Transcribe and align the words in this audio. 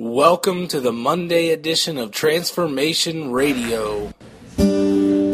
Welcome 0.00 0.68
to 0.68 0.80
the 0.80 0.92
Monday 0.92 1.50
edition 1.50 1.98
of 1.98 2.12
Transformation 2.12 3.32
Radio. 3.32 4.12
I 4.56 5.32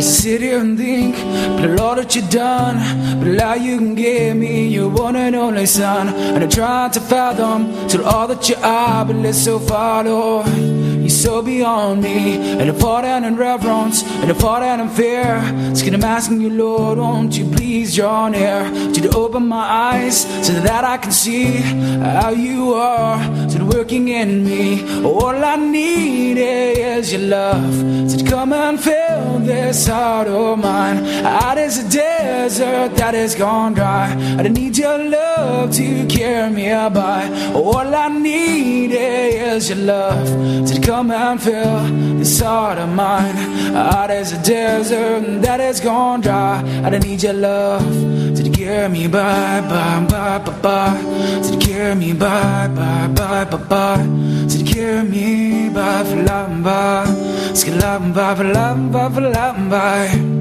sit 0.00 0.40
here 0.40 0.58
and 0.58 0.76
think, 0.76 1.14
but 1.14 1.78
all 1.78 1.94
that 1.94 2.16
you 2.16 2.22
done, 2.22 3.22
but 3.22 3.44
all 3.44 3.56
you 3.56 3.78
can 3.78 3.94
give 3.94 4.36
me, 4.36 4.66
your 4.66 4.88
one 4.88 5.14
and 5.14 5.36
only 5.36 5.66
son. 5.66 6.08
And 6.08 6.42
I 6.42 6.48
try 6.48 6.88
to 6.88 6.98
fathom 6.98 7.88
till 7.88 8.04
all 8.04 8.26
that 8.26 8.48
you 8.48 8.56
are, 8.56 9.04
but 9.04 9.14
let's 9.14 9.40
so 9.40 9.60
far, 9.60 10.02
Lord. 10.02 10.75
You're 11.06 11.10
so 11.12 11.40
beyond 11.40 12.02
me, 12.02 12.36
and 12.58 12.76
fall 12.80 13.00
down 13.00 13.22
in 13.22 13.36
reverence, 13.36 14.02
and 14.02 14.36
fall 14.36 14.58
down 14.58 14.80
in 14.80 14.88
fear. 14.88 15.40
So 15.72 15.86
I'm 15.86 16.02
asking 16.02 16.40
you, 16.40 16.50
Lord, 16.50 16.98
won't 16.98 17.38
you 17.38 17.48
please 17.48 17.94
draw 17.94 18.28
near 18.28 18.64
to 18.92 19.10
open 19.14 19.46
my 19.46 19.64
eyes 19.92 20.22
so 20.44 20.52
that 20.54 20.82
I 20.82 20.96
can 20.96 21.12
see 21.12 21.44
how 21.44 22.30
you 22.30 22.74
are, 22.74 23.22
so 23.48 23.64
working 23.66 24.08
in 24.08 24.44
me. 24.44 24.82
All 25.04 25.44
I 25.44 25.54
need 25.54 26.38
is 26.38 27.12
your 27.12 27.22
love, 27.22 28.10
so 28.10 28.26
come 28.26 28.52
and 28.52 28.80
fill 28.80 29.38
this 29.46 29.86
heart 29.86 30.26
of 30.26 30.58
mine. 30.58 31.06
Out 31.24 31.56
is 31.56 31.78
a 31.84 31.88
desert 31.88 32.96
that 32.96 33.14
has 33.14 33.36
gone 33.36 33.74
dry. 33.74 34.08
I 34.40 34.42
need 34.48 34.76
your 34.76 34.98
love 34.98 35.70
to 35.74 36.06
carry 36.08 36.50
me 36.50 36.66
by. 37.00 37.52
All 37.54 37.94
I 37.94 38.08
need 38.08 38.90
is 38.90 39.68
your 39.68 39.78
love 39.78 40.66
to 40.66 40.80
come 40.80 40.95
and 41.04 41.42
fill 41.42 41.82
this 42.18 42.40
heart 42.40 42.78
of 42.78 42.88
mine. 42.88 43.36
Out 43.74 44.10
is 44.10 44.32
a 44.32 44.42
desert 44.42 45.42
that 45.42 45.60
has 45.60 45.80
gone 45.80 46.22
dry. 46.22 46.62
I 46.84 46.90
don't 46.90 47.04
need 47.04 47.22
your 47.22 47.34
love 47.34 48.36
to 48.36 48.50
carry 48.50 48.88
me 48.88 49.06
by, 49.06 49.60
by, 49.60 50.06
by, 50.08 50.38
by, 50.38 50.60
by. 50.60 51.42
To 51.42 51.58
carry 51.58 51.94
me 51.94 52.12
by, 52.12 52.68
by, 52.68 53.08
by, 53.08 53.44
by, 53.44 53.56
by. 53.56 53.96
To 54.48 54.64
carry 54.64 55.02
me 55.08 55.68
by, 55.68 56.04
for 56.04 56.16
lamba. 56.16 57.04
Skilamba, 57.52 58.36
for 58.36 58.44
lamba, 58.44 59.14
for 59.14 59.20
lamba. 59.20 60.35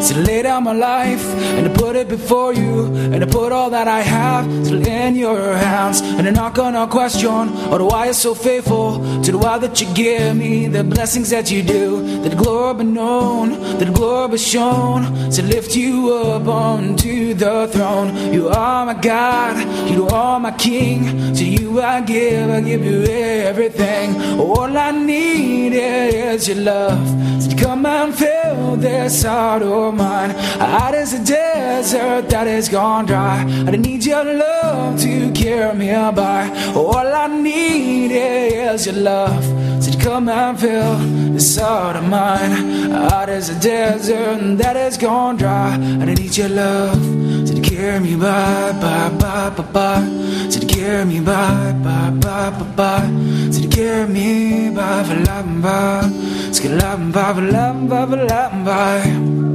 So 0.00 0.14
lay 0.16 0.42
down 0.42 0.64
my 0.64 0.72
life 0.72 1.24
and 1.56 1.68
I 1.68 1.72
put 1.74 1.94
it 1.96 2.08
before 2.08 2.52
you 2.54 2.86
and 3.12 3.22
I 3.22 3.26
put 3.26 3.52
all 3.52 3.70
that 3.70 3.86
I 3.86 4.00
have 4.00 4.46
in 4.46 5.14
your 5.14 5.54
hands. 5.54 6.00
And 6.00 6.26
I'm 6.26 6.34
not 6.34 6.54
gonna 6.54 6.86
question 6.86 7.48
or 7.70 7.84
why 7.86 8.06
you're 8.06 8.14
so 8.14 8.34
faithful 8.34 9.22
to 9.22 9.32
the 9.32 9.38
why 9.38 9.58
that 9.58 9.80
you 9.80 9.92
give 9.94 10.36
me 10.36 10.68
the 10.68 10.84
blessings 10.84 11.30
that 11.30 11.50
you 11.50 11.62
do? 11.62 12.20
That 12.22 12.36
glory 12.36 12.78
be 12.78 12.84
known 12.84 13.50
that 13.78 13.92
glory 13.94 14.32
be 14.32 14.38
shown 14.38 15.30
to 15.30 15.42
lift 15.42 15.76
you 15.76 16.12
up 16.14 16.46
onto 16.46 17.34
the 17.34 17.68
throne. 17.68 18.32
You 18.32 18.48
are 18.48 18.86
my 18.86 18.94
God 18.94 19.56
you 19.90 20.06
are 20.08 20.38
my 20.38 20.52
King. 20.52 21.34
To 21.34 21.44
you 21.44 21.80
I 21.82 22.00
give 22.00 22.48
I 22.50 22.60
give 22.60 22.84
you 22.84 23.02
everything. 23.04 24.40
All 24.40 24.76
I 24.76 24.90
need 24.92 25.72
is 25.72 26.48
your 26.48 26.58
love. 26.58 27.42
so 27.42 27.49
come 27.60 27.84
and 27.86 28.14
fill 28.14 28.76
this 28.76 29.22
heart 29.22 29.62
of 29.62 29.94
mine. 29.94 30.30
Out 30.60 30.94
as 30.94 31.12
a 31.12 31.22
desert 31.24 32.28
that 32.30 32.46
has 32.46 32.68
gone 32.68 33.06
dry. 33.06 33.38
I 33.42 33.70
need 33.76 34.04
your 34.04 34.24
love 34.24 34.98
to 35.00 35.30
carry 35.32 35.76
me 35.76 35.90
by. 35.90 36.48
All 36.74 36.96
I 36.96 37.26
need 37.26 38.12
is 38.12 38.86
your 38.86 38.96
love. 38.96 39.44
So 39.84 39.98
come 39.98 40.28
and 40.28 40.58
fill 40.58 40.96
this 41.34 41.58
heart 41.58 41.96
of 41.96 42.08
mine. 42.08 42.92
Out 42.92 43.28
as 43.28 43.50
a 43.50 43.58
desert 43.60 44.58
that 44.58 44.76
has 44.76 44.96
gone 44.96 45.36
dry. 45.36 45.74
I 45.74 46.04
need 46.04 46.36
your 46.36 46.48
love. 46.48 47.20
So 47.60 47.68
carry 47.68 48.00
me 48.00 48.16
by, 48.16 48.72
by, 48.80 49.10
by, 49.18 49.50
by, 49.50 49.62
by. 49.64 50.48
So 50.48 50.66
carry 50.66 51.04
me 51.04 51.20
by, 51.20 51.74
by, 51.84 52.08
by, 52.08 52.50
by, 52.50 52.64
by. 52.74 53.50
So 53.52 53.68
carry 53.68 54.08
me 54.08 54.70
by, 54.70 55.04
for 55.04 55.14
lamba. 55.28 56.08
Skilamba, 56.56 57.34
for 57.34 57.42
lamba, 57.52 58.08
for 58.08 58.16
lamba. 58.16 59.49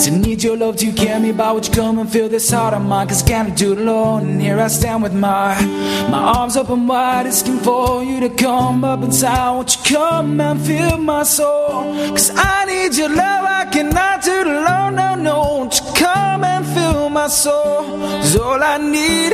So 0.00 0.10
need 0.16 0.42
your 0.42 0.56
love 0.56 0.76
to 0.76 0.86
you 0.86 0.94
carry 0.94 1.20
me 1.20 1.32
by. 1.32 1.52
Would 1.52 1.66
you 1.68 1.74
come 1.74 1.98
and 1.98 2.10
fill 2.10 2.30
this 2.30 2.50
heart 2.50 2.72
of 2.72 2.80
mine? 2.80 3.08
Cause 3.08 3.22
I 3.22 3.28
can't 3.28 3.54
do 3.54 3.72
it 3.72 3.78
alone. 3.80 4.30
And 4.30 4.40
here 4.40 4.58
I 4.58 4.68
stand 4.68 5.02
with 5.02 5.12
my 5.12 5.60
my 6.08 6.22
arms 6.36 6.56
open 6.56 6.86
wide, 6.86 7.26
asking 7.26 7.58
for 7.58 8.02
you 8.02 8.18
to 8.20 8.30
come 8.30 8.82
up 8.82 9.02
inside. 9.02 9.50
Won't 9.50 9.76
you 9.76 9.96
come 9.96 10.40
and 10.40 10.58
fill 10.58 10.96
my 10.96 11.22
soul? 11.22 11.82
Cause 12.16 12.30
I 12.34 12.64
need 12.64 12.96
your 12.96 13.10
love. 13.10 13.44
I 13.44 13.66
cannot 13.66 14.24
do 14.24 14.32
it 14.40 14.46
alone. 14.46 14.94
No, 14.94 15.14
no. 15.16 15.38
Won't 15.40 15.78
you 15.78 15.92
come 15.94 16.44
and 16.44 16.64
fill 16.74 17.10
my 17.10 17.28
soul? 17.28 17.84
Cause 18.22 18.36
all 18.38 18.62
I 18.62 18.78
need, 18.78 19.32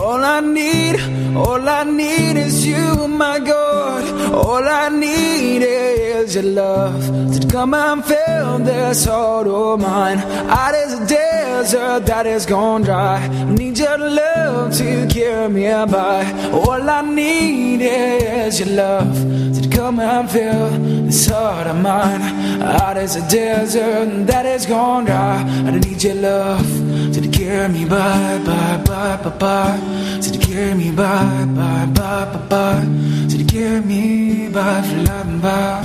all 0.00 0.24
I 0.24 0.40
need, 0.40 0.96
all 1.36 1.68
I 1.68 1.84
need 1.84 2.36
is 2.36 2.66
you, 2.66 3.06
my 3.06 3.38
God. 3.38 4.34
All 4.34 4.64
I 4.64 4.88
need 4.88 5.62
is 5.62 6.34
your 6.34 6.42
love 6.42 7.30
to 7.40 7.48
come 7.48 7.74
and 7.74 8.04
fill 8.04 8.58
this 8.58 9.04
heart 9.04 9.46
of 9.46 9.80
mine. 9.80 10.07
Out 10.16 10.74
is 10.74 10.94
a 10.94 11.06
desert 11.06 12.06
that 12.06 12.24
has 12.24 12.46
gone 12.46 12.82
dry. 12.82 13.28
Need 13.46 13.78
your 13.78 13.98
love 13.98 14.72
to 14.74 15.06
carry 15.08 15.48
me 15.50 15.64
by. 15.92 16.24
All 16.50 16.88
I 16.88 17.02
need 17.02 17.82
is 17.82 18.58
your 18.60 18.70
love 18.70 19.14
to 19.60 19.68
come 19.68 20.00
and 20.00 20.30
fill 20.30 20.70
this 21.04 21.28
heart 21.28 21.66
of 21.66 21.76
mine. 21.82 22.22
Out 22.62 22.96
is 22.96 23.16
a 23.16 23.28
desert 23.28 24.26
that 24.28 24.46
has 24.46 24.64
gone 24.64 25.04
dry. 25.04 25.42
I 25.66 25.70
need 25.72 26.02
your 26.02 26.14
love 26.14 26.66
to 27.12 27.28
carry 27.28 27.68
me 27.68 27.84
by, 27.84 28.38
by, 28.46 28.82
by, 28.86 29.16
by, 29.22 29.30
by. 29.38 30.20
To 30.22 30.38
carry 30.38 30.74
me 30.74 30.90
by, 30.90 31.44
by, 31.54 31.86
by, 31.86 32.24
by, 32.32 32.46
by. 32.48 33.28
To 33.28 33.44
carry 33.44 33.80
me 33.82 34.48
by, 34.48 34.80
for 34.80 35.00
lamba. 35.08 35.82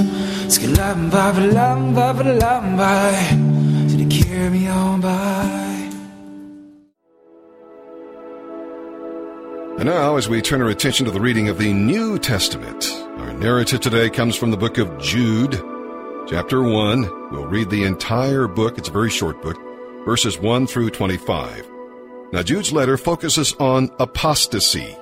Skilamba, 0.48 1.34
for 1.36 1.48
lamba, 1.58 2.16
for 2.16 2.24
lamba 2.24 3.53
to 3.53 3.53
carry 4.44 4.60
me 4.60 4.68
on 4.68 5.02
by. 5.02 5.90
And 9.78 9.86
now, 9.86 10.18
as 10.18 10.30
we 10.30 10.42
turn 10.42 10.62
our 10.62 10.70
attention 10.70 11.06
to 11.06 11.12
the 11.12 11.20
reading 11.20 11.50
of 11.50 11.58
the 11.58 11.74
New 11.74 12.20
Testament, 12.20 12.92
our 13.18 13.34
narrative 13.34 13.80
today 13.80 14.10
comes 14.10 14.36
from 14.36 14.52
the 14.52 14.58
book 14.58 14.78
of 14.78 14.98
Jude, 15.00 15.54
chapter 16.28 16.62
1. 16.62 17.32
We'll 17.32 17.48
read 17.48 17.70
the 17.70 17.84
entire 17.84 18.48
book, 18.48 18.78
it's 18.78 18.90
a 18.90 18.92
very 18.92 19.10
short 19.10 19.42
book, 19.42 19.58
verses 20.06 20.38
1 20.40 20.68
through 20.68 20.92
25. 20.92 21.70
Now, 22.32 22.44
Jude's 22.44 22.74
letter 22.74 22.98
focuses 22.98 23.54
on 23.60 23.90
apostasy. 24.00 24.98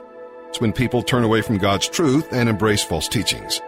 It's 0.50 0.62
when 0.62 0.74
people 0.74 1.02
turn 1.02 1.24
away 1.24 1.42
from 1.42 1.58
God's 1.58 1.88
truth 1.88 2.28
and 2.32 2.48
embrace 2.50 2.84
false 2.84 3.08
teachings. 3.08 3.62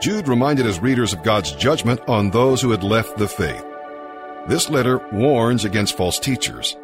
Jude 0.00 0.28
reminded 0.28 0.66
his 0.66 0.80
readers 0.80 1.12
of 1.12 1.22
God's 1.22 1.52
judgment 1.52 2.00
on 2.08 2.30
those 2.30 2.62
who 2.62 2.70
had 2.70 2.82
left 2.82 3.18
the 3.18 3.28
faith. 3.28 3.64
This 4.50 4.68
letter 4.68 4.98
warns 5.12 5.64
against 5.64 5.96
false 5.96 6.18
teachers, 6.18 6.76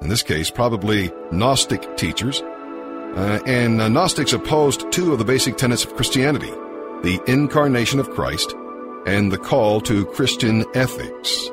in 0.00 0.08
this 0.08 0.24
case, 0.24 0.50
probably 0.50 1.12
Gnostic 1.30 1.96
teachers, 1.96 2.40
uh, 2.40 3.38
and 3.46 3.80
uh, 3.80 3.86
Gnostics 3.86 4.32
opposed 4.32 4.90
two 4.90 5.12
of 5.12 5.20
the 5.20 5.24
basic 5.24 5.56
tenets 5.56 5.84
of 5.84 5.94
Christianity 5.94 6.50
the 7.04 7.20
incarnation 7.28 8.00
of 8.00 8.10
Christ 8.10 8.52
and 9.06 9.30
the 9.30 9.38
call 9.38 9.80
to 9.82 10.04
Christian 10.06 10.64
ethics. 10.74 11.48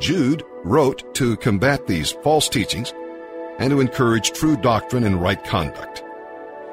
Jude 0.00 0.42
wrote 0.64 1.14
to 1.14 1.36
combat 1.36 1.86
these 1.86 2.10
false 2.24 2.48
teachings 2.48 2.92
and 3.60 3.70
to 3.70 3.80
encourage 3.80 4.32
true 4.32 4.56
doctrine 4.56 5.04
and 5.04 5.22
right 5.22 5.44
conduct. 5.44 6.02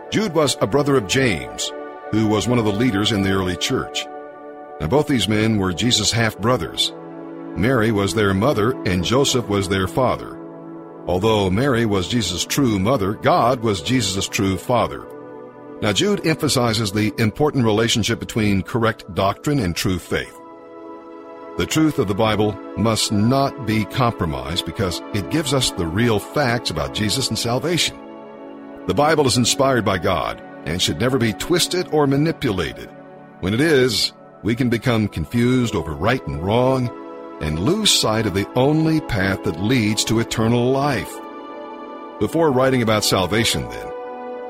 Jude 0.09 0.33
was 0.33 0.57
a 0.59 0.65
brother 0.65 0.97
of 0.97 1.07
James, 1.07 1.71
who 2.09 2.27
was 2.27 2.47
one 2.47 2.57
of 2.57 2.65
the 2.65 2.71
leaders 2.71 3.11
in 3.11 3.21
the 3.21 3.31
early 3.31 3.57
church. 3.57 4.07
Now, 4.81 4.87
both 4.87 5.05
these 5.07 5.29
men 5.29 5.59
were 5.59 5.71
Jesus' 5.71 6.11
half 6.11 6.35
brothers. 6.39 6.91
Mary 7.57 7.91
was 7.91 8.13
their 8.13 8.33
mother 8.33 8.71
and 8.83 9.03
Joseph 9.03 9.47
was 9.47 9.67
their 9.67 9.87
father. 9.87 10.37
Although 11.07 11.49
Mary 11.49 11.85
was 11.85 12.07
Jesus' 12.07 12.45
true 12.45 12.77
mother, 12.79 13.13
God 13.13 13.61
was 13.61 13.81
Jesus' 13.81 14.27
true 14.27 14.57
father. 14.57 15.07
Now, 15.81 15.93
Jude 15.93 16.27
emphasizes 16.27 16.91
the 16.91 17.13
important 17.17 17.65
relationship 17.65 18.19
between 18.19 18.61
correct 18.61 19.13
doctrine 19.15 19.59
and 19.59 19.75
true 19.75 19.97
faith. 19.97 20.37
The 21.57 21.65
truth 21.65 21.99
of 21.99 22.07
the 22.07 22.15
Bible 22.15 22.53
must 22.77 23.11
not 23.11 23.65
be 23.65 23.85
compromised 23.85 24.65
because 24.65 25.01
it 25.13 25.29
gives 25.31 25.53
us 25.53 25.71
the 25.71 25.87
real 25.87 26.19
facts 26.19 26.69
about 26.69 26.93
Jesus 26.93 27.29
and 27.29 27.39
salvation. 27.39 27.97
The 28.87 28.93
Bible 28.93 29.25
is 29.25 29.37
inspired 29.37 29.83
by 29.83 29.97
God 29.97 30.41
and 30.65 30.81
should 30.81 30.99
never 30.99 31.17
be 31.17 31.33
twisted 31.33 31.87
or 31.91 32.07
manipulated. 32.07 32.89
When 33.39 33.53
it 33.53 33.61
is, 33.61 34.13
we 34.43 34.55
can 34.55 34.69
become 34.69 35.07
confused 35.07 35.75
over 35.75 35.93
right 35.93 36.25
and 36.27 36.43
wrong 36.43 36.89
and 37.41 37.59
lose 37.59 37.91
sight 37.91 38.25
of 38.25 38.33
the 38.33 38.49
only 38.55 39.01
path 39.01 39.43
that 39.43 39.61
leads 39.61 40.03
to 40.05 40.19
eternal 40.19 40.71
life. 40.71 41.13
Before 42.19 42.51
writing 42.51 42.81
about 42.81 43.03
salvation, 43.05 43.67
then, 43.69 43.91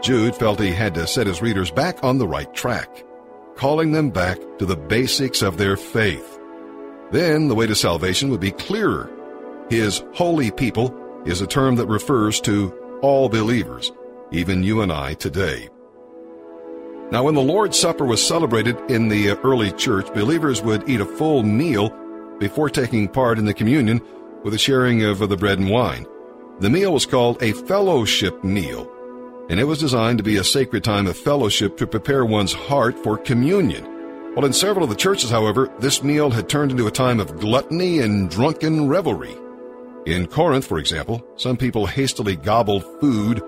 Jude 0.01 0.35
felt 0.35 0.59
he 0.59 0.71
had 0.71 0.95
to 0.95 1.05
set 1.07 1.27
his 1.27 1.41
readers 1.41 1.71
back 1.71 2.03
on 2.03 2.17
the 2.17 2.27
right 2.27 2.53
track. 2.53 3.03
calling 3.59 3.91
them 3.91 4.09
back 4.09 4.39
to 4.57 4.65
the 4.65 4.77
basics 4.77 5.41
of 5.41 5.57
their 5.57 5.75
faith. 5.75 6.39
Then 7.11 7.49
the 7.49 7.55
way 7.55 7.67
to 7.67 7.75
salvation 7.75 8.29
would 8.29 8.39
be 8.39 8.51
clearer. 8.51 9.11
His 9.69 10.01
holy 10.13 10.49
people 10.49 10.95
is 11.25 11.41
a 11.41 11.47
term 11.47 11.75
that 11.75 11.87
refers 11.87 12.39
to 12.41 12.71
all 13.01 13.27
believers, 13.27 13.91
even 14.31 14.63
you 14.63 14.81
and 14.81 14.93
I 14.93 15.13
today. 15.15 15.67
Now, 17.11 17.23
when 17.23 17.35
the 17.35 17.41
Lord's 17.41 17.77
Supper 17.77 18.05
was 18.05 18.25
celebrated 18.25 18.77
in 18.89 19.09
the 19.09 19.31
early 19.43 19.73
church, 19.73 20.07
believers 20.13 20.61
would 20.61 20.87
eat 20.87 21.01
a 21.01 21.05
full 21.05 21.43
meal 21.43 21.89
before 22.39 22.69
taking 22.69 23.07
part 23.07 23.37
in 23.37 23.45
the 23.45 23.53
communion 23.53 24.01
with 24.43 24.53
the 24.53 24.59
sharing 24.59 25.03
of 25.03 25.19
the 25.19 25.37
bread 25.37 25.59
and 25.59 25.69
wine. 25.69 26.05
The 26.59 26.69
meal 26.69 26.93
was 26.93 27.05
called 27.05 27.41
a 27.41 27.53
fellowship 27.53 28.43
meal, 28.43 28.91
and 29.49 29.59
it 29.59 29.65
was 29.65 29.79
designed 29.79 30.17
to 30.17 30.23
be 30.23 30.37
a 30.37 30.43
sacred 30.43 30.83
time 30.83 31.07
of 31.07 31.17
fellowship 31.17 31.77
to 31.77 31.87
prepare 31.87 32.25
one's 32.25 32.53
heart 32.53 32.97
for 33.03 33.17
communion. 33.17 33.85
Well, 34.35 34.45
in 34.45 34.53
several 34.53 34.83
of 34.83 34.89
the 34.89 34.95
churches, 34.95 35.31
however, 35.31 35.69
this 35.79 36.03
meal 36.03 36.29
had 36.29 36.47
turned 36.47 36.71
into 36.71 36.87
a 36.87 36.91
time 36.91 37.19
of 37.19 37.39
gluttony 37.39 37.99
and 37.99 38.29
drunken 38.29 38.87
revelry. 38.87 39.35
In 40.05 40.27
Corinth, 40.27 40.65
for 40.65 40.79
example, 40.79 41.25
some 41.35 41.57
people 41.57 41.85
hastily 41.85 42.35
gobbled 42.35 42.83
food 42.99 43.41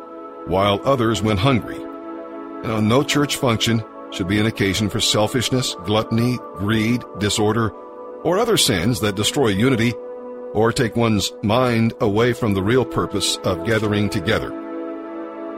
while 0.47 0.81
others 0.83 1.21
went 1.21 1.39
hungry. 1.39 1.79
Now, 2.63 2.79
no 2.79 3.03
church 3.03 3.37
function 3.37 3.83
should 4.11 4.27
be 4.27 4.39
an 4.39 4.45
occasion 4.45 4.89
for 4.89 4.99
selfishness, 4.99 5.75
gluttony, 5.85 6.37
greed, 6.55 7.03
disorder, 7.19 7.71
or 8.23 8.39
other 8.39 8.57
sins 8.57 8.99
that 9.01 9.15
destroy 9.15 9.47
unity 9.47 9.93
or 10.53 10.71
take 10.71 10.95
one's 10.95 11.31
mind 11.43 11.93
away 12.01 12.33
from 12.33 12.53
the 12.53 12.63
real 12.63 12.85
purpose 12.85 13.37
of 13.37 13.65
gathering 13.65 14.09
together. 14.09 14.49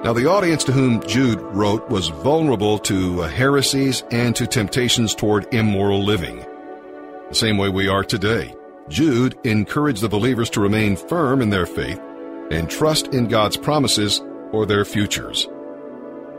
Now, 0.04 0.12
the 0.12 0.30
audience 0.30 0.63
to 0.65 0.74
whom 0.74 1.01
Jude 1.07 1.39
wrote 1.39 1.89
was 1.89 2.10
vulnerable 2.10 2.77
to 2.80 3.21
heresies 3.21 4.04
and 4.12 4.36
to 4.36 4.45
temptations 4.45 5.15
toward 5.15 5.51
immoral 5.54 6.04
living. 6.04 6.45
The 7.30 7.36
same 7.36 7.57
way 7.57 7.69
we 7.69 7.88
are 7.88 8.04
today. 8.04 8.54
Jude 8.89 9.38
encouraged 9.45 10.01
the 10.01 10.09
believers 10.09 10.50
to 10.51 10.59
remain 10.59 10.98
firm 10.98 11.42
in 11.42 11.50
their 11.50 11.66
faith 11.66 12.01
and 12.51 12.69
trust 12.69 13.13
in 13.13 13.30
God's 13.30 13.56
promises 13.56 14.21
for 14.51 14.66
their 14.66 14.83
futures. 14.83 15.48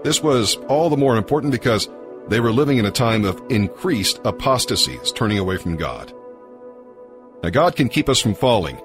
This 0.04 0.22
was 0.22 0.56
all 0.68 0.90
the 0.90 0.98
more 0.98 1.16
important 1.16 1.50
because 1.50 1.88
they 2.28 2.40
were 2.40 2.52
living 2.52 2.78
in 2.78 2.86
a 2.86 2.90
time 2.90 3.24
of 3.24 3.42
increased 3.50 4.20
apostasies, 4.24 5.12
turning 5.12 5.38
away 5.38 5.56
from 5.56 5.76
God. 5.76 6.12
Now, 7.42 7.50
God 7.50 7.76
can 7.76 7.88
keep 7.88 8.08
us 8.08 8.20
from 8.20 8.34
falling, 8.34 8.80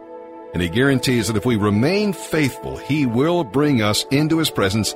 and 0.53 0.61
He 0.61 0.69
guarantees 0.69 1.27
that 1.27 1.37
if 1.37 1.45
we 1.45 1.55
remain 1.55 2.11
faithful, 2.11 2.77
He 2.77 3.05
will 3.05 3.43
bring 3.43 3.81
us 3.81 4.05
into 4.11 4.39
His 4.39 4.49
presence 4.49 4.95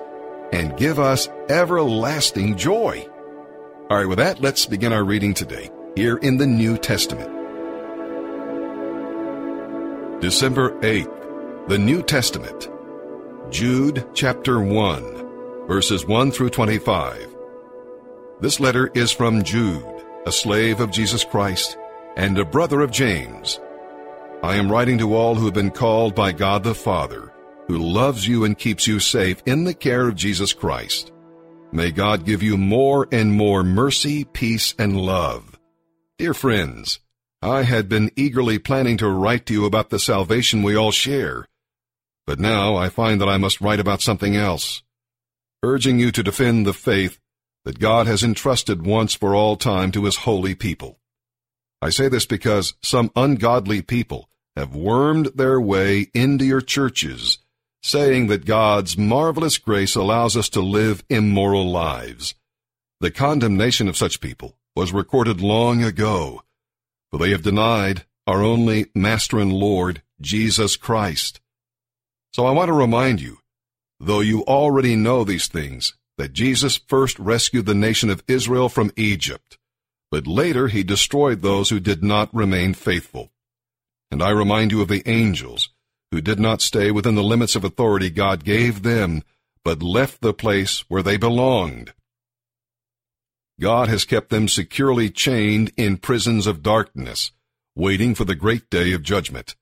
and 0.51 0.77
give 0.77 0.99
us 0.99 1.29
everlasting 1.49 2.57
joy. 2.57 3.07
All 3.89 3.97
right, 3.97 4.07
with 4.07 4.17
that, 4.17 4.41
let's 4.41 4.65
begin 4.65 4.93
our 4.93 5.03
reading 5.03 5.33
today, 5.33 5.69
here 5.95 6.17
in 6.17 6.37
the 6.37 6.47
New 6.47 6.77
Testament. 6.77 7.29
December 10.21 10.71
8th, 10.79 11.67
the 11.67 11.77
New 11.77 12.01
Testament. 12.01 12.69
Jude 13.49 14.07
chapter 14.13 14.59
1, 14.61 15.67
verses 15.67 16.05
1 16.05 16.31
through 16.31 16.49
25. 16.49 17.32
This 18.39 18.59
letter 18.59 18.89
is 18.93 19.11
from 19.11 19.43
Jude, 19.43 19.85
a 20.25 20.31
slave 20.31 20.79
of 20.79 20.91
Jesus 20.91 21.23
Christ 21.23 21.77
and 22.17 22.37
a 22.37 22.45
brother 22.45 22.81
of 22.81 22.91
James. 22.91 23.59
I 24.41 24.55
am 24.55 24.71
writing 24.71 24.97
to 24.97 25.15
all 25.15 25.35
who 25.35 25.45
have 25.45 25.53
been 25.53 25.71
called 25.71 26.13
by 26.15 26.31
God 26.31 26.63
the 26.63 26.75
Father, 26.75 27.31
who 27.67 27.77
loves 27.77 28.27
you 28.27 28.43
and 28.43 28.57
keeps 28.57 28.87
you 28.87 28.99
safe 28.99 29.41
in 29.45 29.63
the 29.63 29.73
care 29.73 30.07
of 30.07 30.15
Jesus 30.15 30.51
Christ. 30.51 31.11
May 31.71 31.91
God 31.91 32.25
give 32.25 32.43
you 32.43 32.57
more 32.57 33.07
and 33.11 33.33
more 33.33 33.63
mercy, 33.63 34.25
peace, 34.25 34.75
and 34.77 34.99
love. 34.99 35.57
Dear 36.17 36.33
friends, 36.33 36.99
I 37.41 37.63
had 37.63 37.87
been 37.87 38.11
eagerly 38.15 38.59
planning 38.59 38.97
to 38.97 39.07
write 39.07 39.45
to 39.47 39.53
you 39.53 39.65
about 39.65 39.89
the 39.89 39.99
salvation 39.99 40.63
we 40.63 40.75
all 40.75 40.91
share. 40.91 41.47
But 42.27 42.39
now 42.39 42.75
I 42.75 42.89
find 42.89 43.19
that 43.21 43.29
I 43.29 43.37
must 43.37 43.61
write 43.61 43.79
about 43.79 44.01
something 44.01 44.35
else, 44.35 44.83
urging 45.63 45.99
you 45.99 46.11
to 46.11 46.23
defend 46.23 46.65
the 46.65 46.73
faith 46.73 47.19
that 47.65 47.79
God 47.79 48.07
has 48.07 48.23
entrusted 48.23 48.85
once 48.85 49.13
for 49.13 49.35
all 49.35 49.55
time 49.55 49.91
to 49.91 50.05
his 50.05 50.17
holy 50.17 50.55
people. 50.55 50.99
I 51.81 51.89
say 51.89 52.07
this 52.07 52.25
because 52.25 52.73
some 52.81 53.11
ungodly 53.15 53.81
people 53.81 54.29
have 54.55 54.75
wormed 54.75 55.31
their 55.35 55.59
way 55.59 56.07
into 56.13 56.45
your 56.45 56.61
churches, 56.61 57.39
saying 57.81 58.27
that 58.27 58.45
God's 58.45 58.97
marvelous 58.97 59.57
grace 59.57 59.95
allows 59.95 60.37
us 60.37 60.49
to 60.49 60.61
live 60.61 61.03
immoral 61.09 61.69
lives. 61.69 62.35
The 62.99 63.11
condemnation 63.11 63.87
of 63.87 63.97
such 63.97 64.21
people 64.21 64.57
was 64.75 64.93
recorded 64.93 65.41
long 65.41 65.83
ago 65.83 66.43
for 67.13 67.19
they 67.19 67.29
have 67.29 67.43
denied 67.43 68.05
our 68.25 68.41
only 68.41 68.87
Master 68.95 69.37
and 69.37 69.53
Lord, 69.53 70.01
Jesus 70.19 70.75
Christ. 70.75 71.41
So 72.31 72.47
I 72.47 72.51
want 72.51 72.69
to 72.69 72.73
remind 72.73 73.21
you, 73.21 73.37
though 73.99 74.21
you 74.21 74.41
already 74.45 74.95
know 74.95 75.23
these 75.23 75.47
things, 75.47 75.93
that 76.17 76.33
Jesus 76.33 76.77
first 76.77 77.17
rescued 77.19 77.65
the 77.65 77.73
nation 77.73 78.09
of 78.09 78.23
Israel 78.27 78.69
from 78.69 78.91
Egypt, 78.95 79.57
but 80.11 80.27
later 80.27 80.67
he 80.67 80.83
destroyed 80.83 81.41
those 81.41 81.69
who 81.69 81.79
did 81.79 82.03
not 82.03 82.33
remain 82.33 82.73
faithful. 82.73 83.31
And 84.11 84.21
I 84.21 84.29
remind 84.29 84.71
you 84.71 84.81
of 84.81 84.87
the 84.87 85.03
angels, 85.07 85.69
who 86.11 86.21
did 86.21 86.39
not 86.39 86.61
stay 86.61 86.91
within 86.91 87.15
the 87.15 87.23
limits 87.23 87.55
of 87.55 87.63
authority 87.63 88.11
God 88.11 88.43
gave 88.43 88.83
them, 88.83 89.23
but 89.63 89.81
left 89.81 90.21
the 90.21 90.33
place 90.33 90.83
where 90.87 91.01
they 91.01 91.17
belonged. 91.17 91.93
God 93.59 93.87
has 93.87 94.05
kept 94.05 94.29
them 94.29 94.47
securely 94.47 95.09
chained 95.09 95.71
in 95.77 95.97
prisons 95.97 96.45
of 96.45 96.61
darkness, 96.61 97.31
waiting 97.75 98.13
for 98.13 98.25
the 98.25 98.35
great 98.35 98.69
day 98.69 98.93
of 98.93 99.03
judgment. 99.03 99.55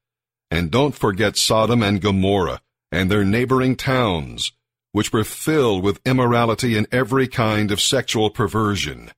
And 0.49 0.71
don't 0.71 0.95
forget 0.95 1.37
Sodom 1.37 1.81
and 1.81 2.01
Gomorrah 2.01 2.61
and 2.91 3.09
their 3.09 3.23
neighboring 3.23 3.77
towns, 3.77 4.51
which 4.91 5.13
were 5.13 5.23
filled 5.23 5.83
with 5.83 6.01
immorality 6.05 6.77
and 6.77 6.87
every 6.91 7.27
kind 7.27 7.71
of 7.71 7.81
sexual 7.81 8.29
perversion. 8.29 9.11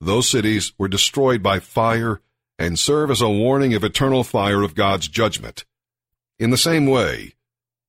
Those 0.00 0.28
cities 0.28 0.72
were 0.78 0.88
destroyed 0.88 1.42
by 1.42 1.60
fire 1.60 2.20
and 2.58 2.78
serve 2.78 3.10
as 3.10 3.20
a 3.20 3.28
warning 3.28 3.74
of 3.74 3.84
eternal 3.84 4.24
fire 4.24 4.62
of 4.62 4.74
God's 4.74 5.08
judgment. 5.08 5.64
In 6.38 6.50
the 6.50 6.56
same 6.56 6.86
way, 6.86 7.34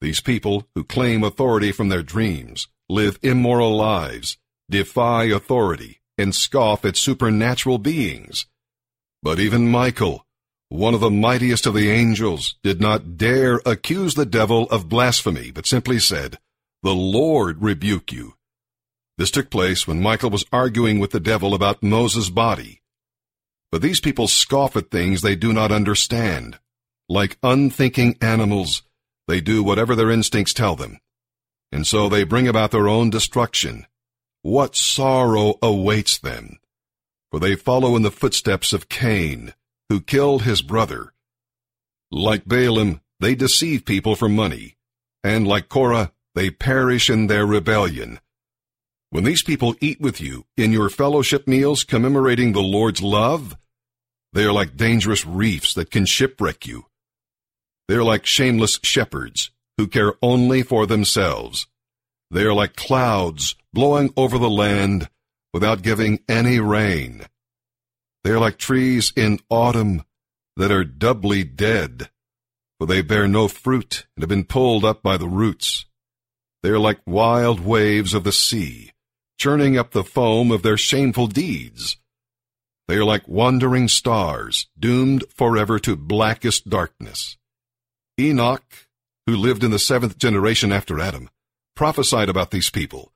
these 0.01 0.21
people 0.21 0.67
who 0.75 0.83
claim 0.83 1.23
authority 1.23 1.71
from 1.71 1.89
their 1.89 2.03
dreams 2.03 2.67
live 2.89 3.19
immoral 3.21 3.75
lives, 3.75 4.37
defy 4.69 5.25
authority, 5.25 6.01
and 6.17 6.33
scoff 6.33 6.85
at 6.85 6.95
supernatural 6.95 7.77
beings. 7.77 8.45
But 9.23 9.39
even 9.39 9.69
Michael, 9.69 10.25
one 10.69 10.93
of 10.93 10.99
the 10.99 11.09
mightiest 11.09 11.65
of 11.65 11.73
the 11.73 11.89
angels, 11.89 12.55
did 12.63 12.79
not 12.79 13.17
dare 13.17 13.61
accuse 13.65 14.13
the 14.13 14.25
devil 14.25 14.69
of 14.69 14.89
blasphemy, 14.89 15.51
but 15.51 15.65
simply 15.65 15.99
said, 15.99 16.37
The 16.85 16.93
Lord 16.93 17.63
rebuke 17.63 18.11
you. 18.11 18.35
This 19.17 19.31
took 19.31 19.49
place 19.49 19.87
when 19.87 20.03
Michael 20.03 20.29
was 20.29 20.45
arguing 20.51 20.99
with 20.99 21.09
the 21.09 21.19
devil 21.19 21.55
about 21.55 21.81
Moses' 21.81 22.29
body. 22.29 22.83
But 23.71 23.81
these 23.81 23.99
people 23.99 24.27
scoff 24.27 24.75
at 24.75 24.91
things 24.91 25.23
they 25.23 25.35
do 25.35 25.51
not 25.51 25.71
understand. 25.71 26.59
Like 27.09 27.39
unthinking 27.41 28.17
animals, 28.21 28.83
they 29.27 29.41
do 29.41 29.63
whatever 29.63 29.95
their 29.95 30.11
instincts 30.11 30.53
tell 30.53 30.75
them. 30.75 30.99
And 31.71 31.87
so 31.87 32.07
they 32.07 32.23
bring 32.23 32.47
about 32.47 32.69
their 32.69 32.87
own 32.87 33.09
destruction 33.09 33.87
what 34.43 34.75
sorrow 34.75 35.55
awaits 35.63 36.19
them? 36.19 36.59
For 37.31 37.39
they 37.39 37.55
follow 37.55 37.95
in 37.95 38.03
the 38.03 38.11
footsteps 38.11 38.73
of 38.73 38.89
Cain, 38.89 39.55
who 39.89 40.01
killed 40.01 40.43
his 40.43 40.61
brother. 40.61 41.13
Like 42.11 42.45
Balaam, 42.45 43.01
they 43.19 43.33
deceive 43.33 43.85
people 43.85 44.15
for 44.15 44.29
money, 44.29 44.77
and 45.23 45.47
like 45.47 45.67
Korah, 45.67 46.11
they 46.35 46.51
perish 46.51 47.09
in 47.09 47.27
their 47.27 47.45
rebellion. 47.45 48.19
When 49.09 49.23
these 49.23 49.43
people 49.43 49.75
eat 49.79 50.01
with 50.01 50.19
you 50.19 50.45
in 50.57 50.71
your 50.71 50.89
fellowship 50.89 51.47
meals 51.47 51.83
commemorating 51.83 52.51
the 52.51 52.61
Lord's 52.61 53.01
love, 53.01 53.55
they 54.33 54.43
are 54.43 54.51
like 54.51 54.75
dangerous 54.75 55.25
reefs 55.25 55.73
that 55.75 55.89
can 55.89 56.05
shipwreck 56.05 56.67
you. 56.67 56.85
They 57.87 57.95
are 57.95 58.03
like 58.03 58.25
shameless 58.25 58.79
shepherds 58.83 59.51
who 59.77 59.87
care 59.87 60.13
only 60.21 60.61
for 60.61 60.85
themselves. 60.85 61.67
They 62.31 62.43
are 62.43 62.53
like 62.53 62.75
clouds 62.75 63.55
blowing 63.71 64.11
over 64.17 64.37
the 64.37 64.49
land 64.49 65.09
without 65.53 65.83
giving 65.83 66.19
any 66.27 66.59
rain. 66.59 67.25
They 68.25 68.31
are 68.31 68.39
like 68.39 68.57
trees 68.57 69.13
in 69.15 69.39
autumn 69.49 70.03
that 70.57 70.71
are 70.71 70.83
doubly 70.83 71.43
dead, 71.43 72.09
for 72.77 72.87
they 72.87 73.01
bear 73.01 73.27
no 73.27 73.47
fruit 73.47 74.05
and 74.15 74.23
have 74.23 74.29
been 74.29 74.45
pulled 74.45 74.83
up 74.83 75.01
by 75.01 75.15
the 75.15 75.29
roots. 75.29 75.85
They 76.65 76.71
are 76.71 76.79
like 76.79 76.97
wild 77.05 77.59
waves 77.59 78.15
of 78.15 78.23
the 78.23 78.31
sea, 78.31 78.91
churning 79.37 79.77
up 79.77 79.91
the 79.91 80.03
foam 80.03 80.49
of 80.49 80.63
their 80.63 80.77
shameful 80.77 81.27
deeds. 81.27 81.97
They 82.87 82.95
are 82.95 83.05
like 83.05 83.27
wandering 83.27 83.87
stars, 83.87 84.65
doomed 84.75 85.25
forever 85.29 85.77
to 85.77 85.95
blackest 85.95 86.67
darkness. 86.67 87.37
Enoch, 88.19 88.87
who 89.27 89.37
lived 89.37 89.63
in 89.63 89.69
the 89.69 89.77
seventh 89.77 90.17
generation 90.17 90.71
after 90.71 90.99
Adam, 90.99 91.29
prophesied 91.75 92.29
about 92.29 92.49
these 92.49 92.71
people. 92.71 93.11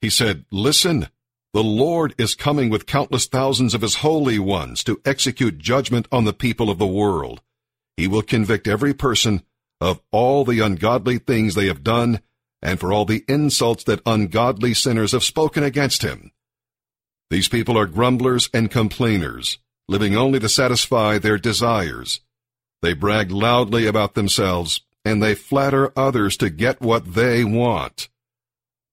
He 0.00 0.10
said, 0.10 0.44
Listen, 0.50 1.06
The 1.54 1.62
Lord 1.62 2.16
is 2.18 2.34
coming 2.34 2.68
with 2.68 2.86
countless 2.86 3.26
thousands 3.26 3.74
of 3.74 3.82
his 3.82 3.98
holy 3.98 4.40
ones 4.40 4.82
to 4.82 5.00
execute 5.04 5.58
judgment 5.58 6.08
on 6.10 6.24
the 6.24 6.32
people 6.32 6.68
of 6.68 6.80
the 6.80 6.86
world. 6.88 7.42
He 7.96 8.08
will 8.08 8.22
convict 8.22 8.66
every 8.66 8.92
person 8.92 9.44
of 9.80 10.00
all 10.10 10.44
the 10.44 10.58
ungodly 10.58 11.18
things 11.18 11.54
they 11.54 11.68
have 11.68 11.84
done 11.84 12.18
and 12.62 12.78
for 12.78 12.92
all 12.92 13.04
the 13.04 13.24
insults 13.28 13.84
that 13.84 14.00
ungodly 14.06 14.72
sinners 14.72 15.12
have 15.12 15.24
spoken 15.24 15.62
against 15.62 16.02
him. 16.02 16.30
These 17.30 17.48
people 17.48 17.78
are 17.78 17.86
grumblers 17.86 18.48
and 18.54 18.70
complainers, 18.70 19.58
living 19.88 20.16
only 20.16 20.38
to 20.40 20.48
satisfy 20.48 21.18
their 21.18 21.38
desires. 21.38 22.20
They 22.82 22.94
brag 22.94 23.30
loudly 23.30 23.86
about 23.86 24.14
themselves, 24.14 24.82
and 25.04 25.22
they 25.22 25.34
flatter 25.34 25.92
others 25.96 26.36
to 26.38 26.50
get 26.50 26.80
what 26.80 27.14
they 27.14 27.44
want. 27.44 28.08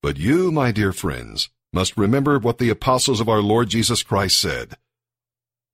But 0.01 0.17
you, 0.17 0.51
my 0.51 0.71
dear 0.71 0.93
friends, 0.93 1.49
must 1.73 1.97
remember 1.97 2.39
what 2.39 2.57
the 2.57 2.69
apostles 2.69 3.19
of 3.19 3.29
our 3.29 3.41
Lord 3.41 3.69
Jesus 3.69 4.01
Christ 4.01 4.39
said. 4.39 4.77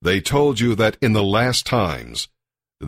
They 0.02 0.20
told 0.20 0.60
you 0.60 0.76
that 0.76 0.98
in 1.02 1.14
the 1.14 1.24
last 1.24 1.66
times 1.66 2.28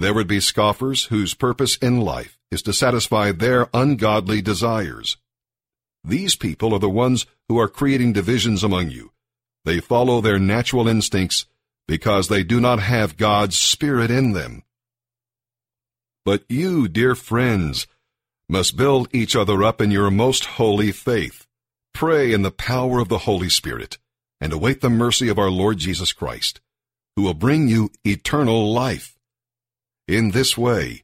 there 0.01 0.13
would 0.13 0.27
be 0.27 0.39
scoffers 0.39 1.05
whose 1.05 1.33
purpose 1.33 1.77
in 1.77 2.01
life 2.01 2.37
is 2.51 2.61
to 2.63 2.73
satisfy 2.73 3.31
their 3.31 3.67
ungodly 3.73 4.41
desires. 4.41 5.17
These 6.03 6.35
people 6.35 6.73
are 6.73 6.79
the 6.79 6.89
ones 6.89 7.25
who 7.47 7.59
are 7.59 7.67
creating 7.67 8.13
divisions 8.13 8.63
among 8.63 8.91
you. 8.91 9.11
They 9.65 9.79
follow 9.79 10.21
their 10.21 10.39
natural 10.39 10.87
instincts 10.87 11.45
because 11.87 12.27
they 12.27 12.43
do 12.43 12.59
not 12.59 12.79
have 12.79 13.17
God's 13.17 13.57
Spirit 13.57 14.11
in 14.11 14.33
them. 14.33 14.63
But 16.25 16.43
you, 16.49 16.87
dear 16.87 17.15
friends, 17.15 17.87
must 18.49 18.77
build 18.77 19.09
each 19.13 19.35
other 19.35 19.63
up 19.63 19.81
in 19.81 19.91
your 19.91 20.11
most 20.11 20.45
holy 20.45 20.91
faith 20.91 21.47
Pray 21.97 22.31
in 22.31 22.43
the 22.43 22.51
power 22.51 22.99
of 22.99 23.07
the 23.07 23.25
Holy 23.25 23.49
Spirit 23.49 23.97
and 24.39 24.53
await 24.53 24.81
the 24.81 24.89
mercy 24.91 25.29
of 25.29 25.39
our 25.39 25.49
Lord 25.49 25.79
Jesus 25.79 26.13
Christ, 26.13 26.61
who 27.15 27.23
will 27.23 27.33
bring 27.33 27.69
you 27.69 27.89
eternal 28.05 28.71
life. 28.71 29.16
In 30.07 30.31
this 30.31 30.57
way, 30.57 31.03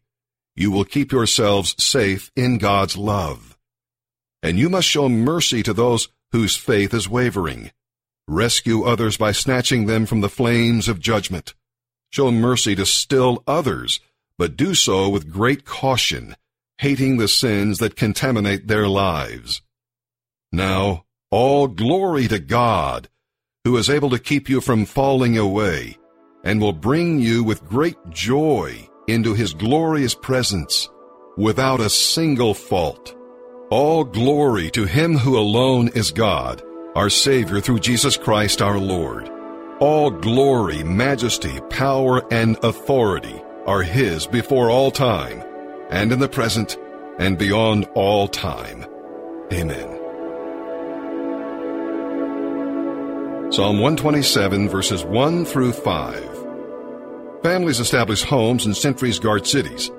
you 0.56 0.72
will 0.72 0.86
keep 0.86 1.12
yourselves 1.12 1.76
safe 1.84 2.32
in 2.38 2.58
God's 2.58 2.96
love. 2.96 3.58
And 4.42 4.58
you 4.58 4.70
must 4.70 4.88
show 4.88 5.10
mercy 5.10 5.62
to 5.64 5.74
those 5.74 6.08
whose 6.32 6.56
faith 6.56 6.94
is 6.94 7.10
wavering. 7.10 7.72
Rescue 8.30 8.84
others 8.84 9.18
by 9.18 9.34
snatching 9.34 9.88
them 9.88 10.06
from 10.06 10.22
the 10.22 10.30
flames 10.30 10.88
of 10.88 11.02
judgment. 11.02 11.54
Show 12.12 12.32
mercy 12.32 12.76
to 12.76 12.86
still 12.86 13.44
others, 13.46 14.00
but 14.38 14.56
do 14.56 14.74
so 14.74 15.10
with 15.10 15.30
great 15.30 15.66
caution, 15.66 16.38
hating 16.78 17.18
the 17.18 17.28
sins 17.28 17.80
that 17.80 17.98
contaminate 17.98 18.68
their 18.68 18.88
lives. 18.88 19.62
Now, 20.54 21.04
all 21.30 21.68
glory 21.68 22.30
to 22.30 22.40
God, 22.40 23.10
who 23.66 23.76
is 23.76 23.90
able 23.90 24.12
to 24.12 24.20
keep 24.20 24.48
you 24.48 24.62
from 24.62 24.86
falling 24.86 25.38
away, 25.38 25.98
and 26.42 26.62
will 26.62 26.74
bring 26.74 27.20
you 27.20 27.44
with 27.44 27.68
great 27.68 27.98
joy 28.10 28.90
into 29.08 29.34
his 29.34 29.54
glorious 29.54 30.14
presence, 30.16 30.90
without 31.38 31.80
a 31.80 31.90
single 31.90 32.54
fault. 32.54 33.16
All 33.70 34.04
glory 34.04 34.70
to 34.72 34.86
him 34.86 35.18
who 35.18 35.38
alone 35.38 35.90
is 35.90 36.12
God, 36.12 36.62
our 36.96 37.10
Savior 37.10 37.60
through 37.60 37.80
Jesus 37.80 38.18
Christ 38.18 38.62
our 38.62 38.78
Lord. 38.78 39.30
All 39.80 40.12
glory, 40.12 40.84
majesty, 40.84 41.60
power, 41.70 42.22
and 42.32 42.58
authority 42.64 43.42
are 43.66 43.82
his 43.82 44.28
before 44.28 44.70
all 44.70 44.92
time, 44.92 45.44
and 45.90 46.12
in 46.12 46.20
the 46.20 46.30
present, 46.30 46.78
and 47.18 47.38
beyond 47.38 47.86
all 47.96 48.28
time. 48.28 48.86
Amen. 49.52 50.00
Psalm 53.52 53.80
127, 53.80 54.70
verses 54.70 55.04
1 55.04 55.46
through 55.46 55.74
5. 55.74 56.43
Families 57.44 57.82
establish 57.82 58.24
homes 58.24 58.66
and 58.66 58.76
sentries 58.76 59.20
guard 59.20 59.46
cities. 59.46 59.92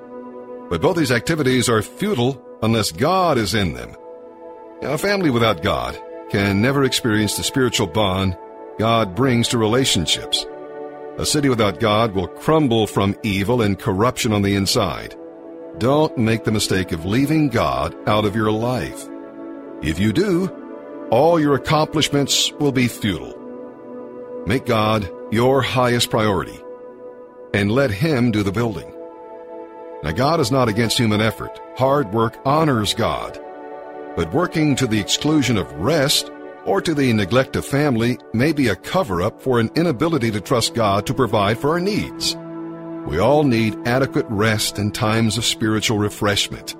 But 0.67 0.81
both 0.81 0.97
these 0.97 1.11
activities 1.11 1.69
are 1.69 1.83
futile 1.83 2.43
unless 2.63 2.91
God 2.91 3.37
is 3.37 3.53
in 3.53 3.75
them. 3.75 3.95
A 4.81 4.97
family 4.97 5.29
without 5.29 5.61
God 5.61 5.95
can 6.31 6.59
never 6.59 6.83
experience 6.83 7.37
the 7.37 7.43
spiritual 7.43 7.85
bond 7.85 8.35
God 8.79 9.13
brings 9.13 9.47
to 9.49 9.59
relationships. 9.59 10.43
A 11.19 11.25
city 11.25 11.47
without 11.47 11.79
God 11.79 12.15
will 12.15 12.27
crumble 12.27 12.87
from 12.87 13.15
evil 13.21 13.61
and 13.61 13.77
corruption 13.77 14.33
on 14.33 14.41
the 14.41 14.55
inside. 14.55 15.15
Don't 15.77 16.17
make 16.17 16.45
the 16.45 16.51
mistake 16.51 16.91
of 16.93 17.05
leaving 17.05 17.49
God 17.49 17.95
out 18.09 18.25
of 18.25 18.35
your 18.35 18.51
life. 18.51 19.07
If 19.83 19.99
you 19.99 20.13
do, 20.13 20.47
all 21.11 21.39
your 21.39 21.53
accomplishments 21.53 22.51
will 22.53 22.71
be 22.71 22.87
futile. 22.87 23.37
Make 24.47 24.65
God 24.65 25.07
your 25.31 25.61
highest 25.61 26.09
priority 26.09 26.59
and 27.53 27.71
let 27.71 27.91
Him 27.91 28.31
do 28.31 28.43
the 28.43 28.51
building. 28.51 28.91
Now, 30.03 30.11
God 30.11 30.39
is 30.39 30.51
not 30.51 30.69
against 30.69 30.97
human 30.97 31.21
effort. 31.21 31.59
Hard 31.77 32.13
work 32.13 32.37
honors 32.45 32.93
God. 32.93 33.39
But 34.15 34.33
working 34.33 34.75
to 34.75 34.87
the 34.87 34.99
exclusion 34.99 35.57
of 35.57 35.71
rest 35.73 36.31
or 36.65 36.81
to 36.81 36.93
the 36.93 37.11
neglect 37.13 37.55
of 37.55 37.65
family 37.65 38.17
may 38.33 38.53
be 38.53 38.67
a 38.67 38.75
cover 38.75 39.21
up 39.21 39.41
for 39.41 39.59
an 39.59 39.71
inability 39.75 40.31
to 40.31 40.41
trust 40.41 40.73
God 40.73 41.05
to 41.07 41.13
provide 41.13 41.57
for 41.57 41.71
our 41.71 41.79
needs. 41.79 42.35
We 43.07 43.19
all 43.19 43.43
need 43.43 43.77
adequate 43.87 44.25
rest 44.29 44.79
and 44.79 44.93
times 44.93 45.37
of 45.37 45.45
spiritual 45.45 45.99
refreshment. 45.99 46.75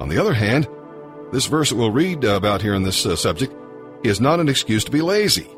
On 0.00 0.08
the 0.08 0.18
other 0.18 0.34
hand, 0.34 0.68
this 1.32 1.46
verse 1.46 1.70
that 1.70 1.76
we'll 1.76 1.90
read 1.90 2.24
about 2.24 2.60
here 2.60 2.74
in 2.74 2.82
this 2.82 3.06
uh, 3.06 3.16
subject 3.16 3.54
is 4.04 4.20
not 4.20 4.40
an 4.40 4.48
excuse 4.48 4.84
to 4.84 4.90
be 4.90 5.00
lazy. 5.00 5.48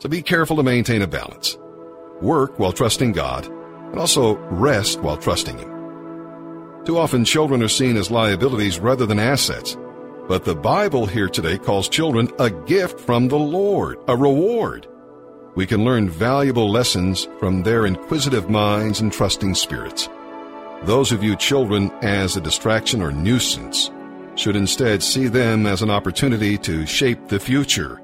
So 0.00 0.08
be 0.08 0.20
careful 0.20 0.56
to 0.56 0.62
maintain 0.62 1.00
a 1.00 1.06
balance. 1.06 1.56
Work 2.20 2.58
while 2.58 2.72
trusting 2.72 3.12
God, 3.12 3.50
and 3.92 4.00
also 4.00 4.36
rest 4.50 5.00
while 5.00 5.16
trusting 5.16 5.58
Him. 5.58 5.70
Too 6.84 6.98
often, 6.98 7.24
children 7.24 7.62
are 7.62 7.68
seen 7.68 7.96
as 7.96 8.10
liabilities 8.10 8.80
rather 8.80 9.06
than 9.06 9.20
assets. 9.20 9.76
But 10.26 10.44
the 10.44 10.56
Bible 10.56 11.06
here 11.06 11.28
today 11.28 11.58
calls 11.58 11.88
children 11.88 12.28
a 12.40 12.50
gift 12.50 12.98
from 12.98 13.28
the 13.28 13.38
Lord, 13.38 13.98
a 14.08 14.16
reward. 14.16 14.88
We 15.54 15.66
can 15.66 15.84
learn 15.84 16.08
valuable 16.08 16.70
lessons 16.70 17.28
from 17.38 17.62
their 17.62 17.86
inquisitive 17.86 18.50
minds 18.50 19.00
and 19.00 19.12
trusting 19.12 19.54
spirits. 19.54 20.08
Those 20.82 21.10
who 21.10 21.18
view 21.18 21.36
children 21.36 21.92
as 22.02 22.36
a 22.36 22.40
distraction 22.40 23.02
or 23.02 23.12
nuisance 23.12 23.90
should 24.34 24.56
instead 24.56 25.02
see 25.02 25.28
them 25.28 25.66
as 25.66 25.82
an 25.82 25.90
opportunity 25.90 26.56
to 26.58 26.86
shape 26.86 27.28
the 27.28 27.38
future 27.38 28.02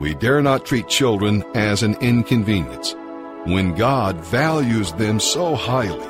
we 0.00 0.14
dare 0.14 0.40
not 0.40 0.64
treat 0.64 0.88
children 0.88 1.44
as 1.54 1.82
an 1.82 1.94
inconvenience 2.00 2.96
when 3.46 3.74
God 3.74 4.16
values 4.16 4.92
them 4.92 5.18
so 5.18 5.54
highly. 5.54 6.06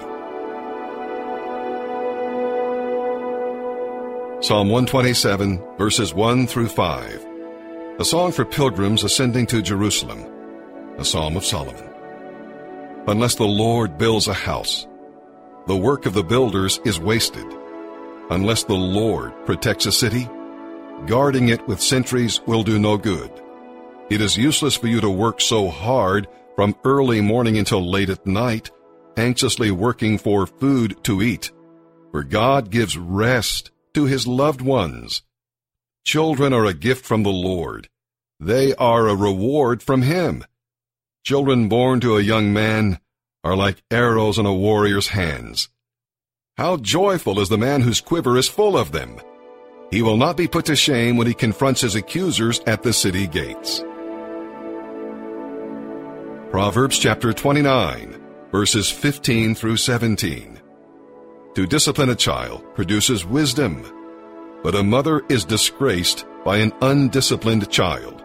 Psalm 4.43 4.69
127, 4.69 5.63
verses 5.79 6.13
1 6.15 6.47
through 6.47 6.69
5. 6.69 7.27
A 7.99 8.05
song 8.05 8.33
for 8.33 8.45
pilgrims 8.45 9.05
ascending 9.05 9.47
to 9.47 9.63
Jerusalem. 9.63 10.27
A 10.99 11.05
psalm 11.05 11.37
of 11.37 11.45
Solomon. 11.45 11.89
Unless 13.07 13.37
the 13.37 13.45
Lord 13.45 13.97
builds 13.99 14.27
a 14.27 14.35
house, 14.35 14.87
the 15.67 15.77
work 15.77 16.07
of 16.07 16.15
the 16.15 16.25
builders 16.25 16.81
is 16.85 16.99
wasted. 16.99 17.47
Unless 18.31 18.65
the 18.65 18.75
Lord 18.75 19.33
protects 19.47 19.87
a 19.87 19.93
city, 19.93 20.29
guarding 21.07 21.49
it 21.49 21.67
with 21.69 21.81
sentries 21.81 22.41
will 22.47 22.63
do 22.63 22.79
no 22.79 22.97
good. 22.97 23.31
It 24.09 24.21
is 24.21 24.37
useless 24.37 24.75
for 24.75 24.89
you 24.89 25.01
to 25.01 25.11
work 25.11 25.41
so 25.41 25.69
hard 25.69 26.27
from 26.57 26.77
early 26.85 27.21
morning 27.21 27.57
until 27.59 27.89
late 27.89 28.11
at 28.11 28.27
night, 28.27 28.71
anxiously 29.17 29.71
working 29.71 30.19
for 30.19 30.47
food 30.47 31.03
to 31.05 31.23
eat. 31.23 31.51
For 32.13 32.25
God 32.25 32.71
gives 32.71 32.97
rest 32.97 33.71
to 33.95 34.05
his 34.05 34.27
loved 34.27 34.61
ones. 34.61 35.23
Children 36.05 36.53
are 36.53 36.65
a 36.65 36.75
gift 36.75 37.05
from 37.05 37.23
the 37.23 37.31
Lord. 37.31 37.89
They 38.39 38.75
are 38.75 39.07
a 39.07 39.15
reward 39.15 39.83
from 39.83 40.03
him. 40.03 40.45
Children 41.25 41.69
born 41.69 42.01
to 42.01 42.17
a 42.17 42.23
young 42.23 42.53
man 42.53 42.99
are 43.45 43.57
like 43.57 43.83
arrows 43.91 44.39
in 44.39 44.47
a 44.47 44.55
warrior's 44.55 45.09
hands. 45.09 45.69
How 46.57 46.77
joyful 46.77 47.41
is 47.41 47.49
the 47.49 47.59
man 47.59 47.83
whose 47.83 48.01
quiver 48.01 48.37
is 48.37 48.49
full 48.49 48.77
of 48.77 48.93
them! 48.93 49.21
He 49.91 50.03
will 50.03 50.17
not 50.17 50.37
be 50.37 50.47
put 50.47 50.67
to 50.67 50.77
shame 50.77 51.17
when 51.17 51.27
he 51.27 51.35
confronts 51.35 51.81
his 51.81 51.95
accusers 51.95 52.61
at 52.67 52.83
the 52.83 52.93
city 52.93 53.27
gates. 53.27 53.83
Proverbs 56.51 56.99
chapter 56.99 57.33
29, 57.33 58.21
verses 58.51 58.91
15 58.91 59.55
through 59.55 59.77
17. 59.77 60.61
To 61.55 61.65
discipline 61.65 62.09
a 62.09 62.17
child 62.17 62.65
produces 62.75 63.25
wisdom, 63.25 63.85
but 64.65 64.75
a 64.75 64.83
mother 64.83 65.23
is 65.29 65.45
disgraced 65.45 66.27
by 66.45 66.57
an 66.57 66.73
undisciplined 66.83 67.71
child. 67.71 68.25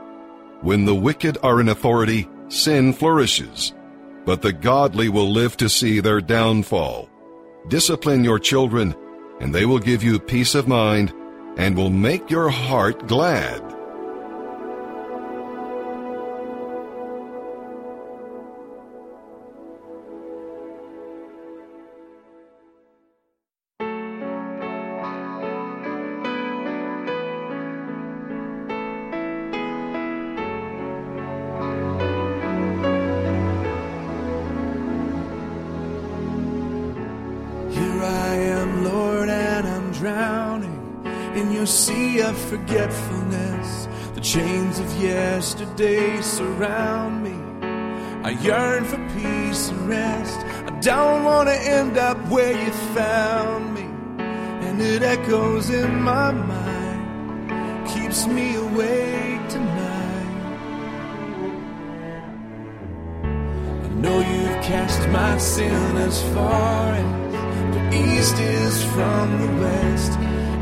When 0.61 0.85
the 0.85 0.95
wicked 0.95 1.37
are 1.43 1.61
in 1.61 1.69
authority, 1.69 2.27
sin 2.47 2.93
flourishes, 2.93 3.75
but 4.25 4.41
the 4.41 4.53
godly 4.53 5.07
will 5.07 5.29
live 5.29 5.55
to 5.57 5.69
see 5.69 5.99
their 5.99 6.19
downfall. 6.19 7.07
Discipline 7.67 8.23
your 8.23 8.39
children, 8.39 8.95
and 9.39 9.53
they 9.53 9.67
will 9.67 9.77
give 9.77 10.01
you 10.01 10.19
peace 10.19 10.55
of 10.55 10.67
mind 10.67 11.13
and 11.57 11.77
will 11.77 11.91
make 11.91 12.31
your 12.31 12.49
heart 12.49 13.07
glad. 13.07 13.74
Yesterday 45.77 46.21
surround 46.21 47.23
me. 47.23 47.35
I 48.23 48.31
yearn 48.41 48.85
for 48.85 48.97
peace 49.13 49.69
and 49.69 49.89
rest. 49.89 50.39
I 50.39 50.79
don't 50.79 51.23
want 51.23 51.49
to 51.49 51.55
end 51.55 51.97
up 51.97 52.17
where 52.29 52.53
you 52.53 52.71
found 52.93 53.73
me. 53.73 53.83
And 54.67 54.81
it 54.81 55.03
echoes 55.03 55.69
in 55.69 56.01
my 56.01 56.31
mind, 56.31 57.87
keeps 57.87 58.25
me 58.25 58.55
awake 58.55 59.47
tonight. 59.49 60.41
I 63.83 63.87
know 64.01 64.19
you've 64.19 64.63
cast 64.63 65.07
my 65.09 65.37
sin 65.37 65.97
as 65.97 66.21
far 66.33 66.93
as 66.93 67.73
the 67.75 67.97
east 67.97 68.39
is 68.39 68.83
from 68.93 69.25
the 69.41 69.61
west. 69.61 70.11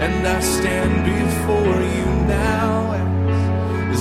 And 0.03 0.27
I 0.27 0.39
stand 0.39 1.05
before 1.05 1.81
you 1.97 2.05
now 2.27 2.72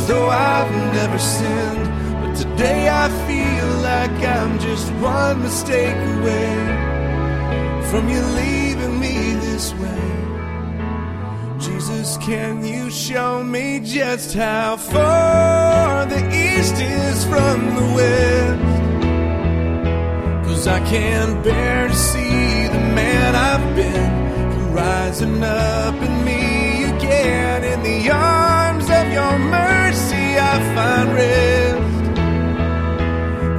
though 0.07 0.29
I've 0.29 0.71
never 0.95 1.19
sinned. 1.19 1.87
But 2.21 2.35
today 2.37 2.89
I 2.89 3.09
feel 3.29 3.69
like 3.83 4.17
I'm 4.37 4.59
just 4.59 4.91
one 4.95 5.43
mistake 5.43 5.97
away 6.17 6.55
from 7.91 8.09
you 8.09 8.21
leaving 8.21 8.99
me 8.99 9.35
this 9.47 9.75
way. 9.75 10.09
Jesus, 11.59 12.17
can 12.19 12.65
you 12.65 12.91
show 12.91 13.45
me 13.45 13.81
just 13.81 14.35
how 14.35 14.77
far 14.77 16.07
the 16.07 16.23
east 16.35 16.75
is 16.81 17.25
from 17.25 17.75
the 17.77 17.87
west? 17.97 18.63
Cause 20.47 20.67
I 20.67 20.81
can't 20.87 21.43
bear 21.45 21.89
to 21.89 21.95
see 21.95 22.69
the 22.69 22.83
man 22.99 23.35
I've 23.35 23.77
been 23.77 24.73
rising 24.73 25.43
up 25.43 25.95
in 25.95 26.25
me 26.25 26.85
again. 26.85 27.65
In 27.65 27.83
the 27.83 28.11
arms 28.11 28.85
of 28.85 29.13
your 29.13 29.39
mercy, 29.39 29.82
I 30.39 30.55
find 30.75 31.15
rest. 31.15 32.05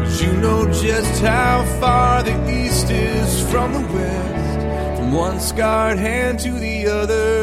Cause 0.03 0.22
you 0.22 0.34
know 0.34 0.72
just 0.72 1.22
how 1.22 1.63
far 1.80 2.24
the 2.24 2.36
east 2.50 2.89
is 2.89 3.50
from 3.51 3.74
the 3.74 3.86
west, 3.94 4.98
from 4.98 5.12
one 5.12 5.39
scarred 5.39 5.98
hand 5.98 6.39
to 6.39 6.51
the 6.51 6.88
other. 6.88 7.43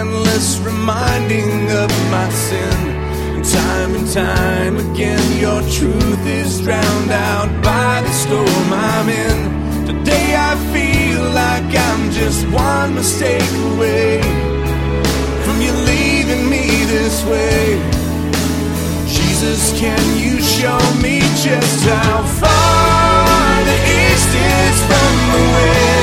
Endless 0.00 0.58
reminding 0.60 1.70
of 1.84 1.90
my 2.10 2.28
sin. 2.30 2.78
And 3.36 3.44
time 3.44 3.94
and 3.98 4.08
time 4.10 4.76
again, 4.86 5.24
your 5.38 5.60
truth 5.76 6.24
is 6.26 6.60
drowned 6.62 7.10
out 7.10 7.50
by 7.62 8.00
the 8.06 8.12
storm 8.24 8.68
I'm 8.72 9.08
in. 9.08 9.38
Today 9.90 10.28
I 10.50 10.52
feel 10.74 11.22
like 11.42 11.70
I'm 11.88 12.02
just 12.20 12.42
one 12.48 12.94
mistake 12.94 13.52
away 13.72 14.22
from 15.44 15.56
you 15.64 15.72
leaving 15.92 16.44
me 16.54 16.64
this 16.94 17.16
way. 17.32 17.62
Jesus, 19.16 19.78
can 19.78 20.02
you 20.24 20.40
show 20.40 20.80
me 21.04 21.20
just 21.46 21.80
how 21.84 22.22
far 22.42 23.52
the 23.70 23.78
east 24.00 24.32
is 24.56 24.76
from 24.88 25.12
the 25.32 25.42
west? 25.54 25.99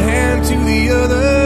Hand 0.00 0.44
to 0.44 0.56
the 0.64 0.90
other. 0.90 1.41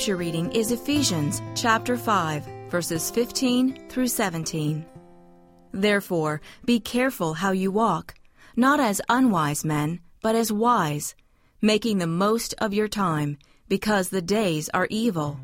Scripture 0.00 0.16
reading 0.16 0.50
is 0.52 0.72
Ephesians 0.72 1.42
chapter 1.54 1.94
5, 1.94 2.70
verses 2.70 3.10
15 3.10 3.90
through 3.90 4.08
17. 4.08 4.86
Therefore, 5.72 6.40
be 6.64 6.80
careful 6.80 7.34
how 7.34 7.50
you 7.50 7.70
walk, 7.70 8.14
not 8.56 8.80
as 8.80 9.02
unwise 9.10 9.62
men, 9.62 10.00
but 10.22 10.34
as 10.34 10.50
wise, 10.50 11.14
making 11.60 11.98
the 11.98 12.06
most 12.06 12.54
of 12.62 12.72
your 12.72 12.88
time, 12.88 13.36
because 13.68 14.08
the 14.08 14.22
days 14.22 14.70
are 14.70 14.88
evil. 14.88 15.38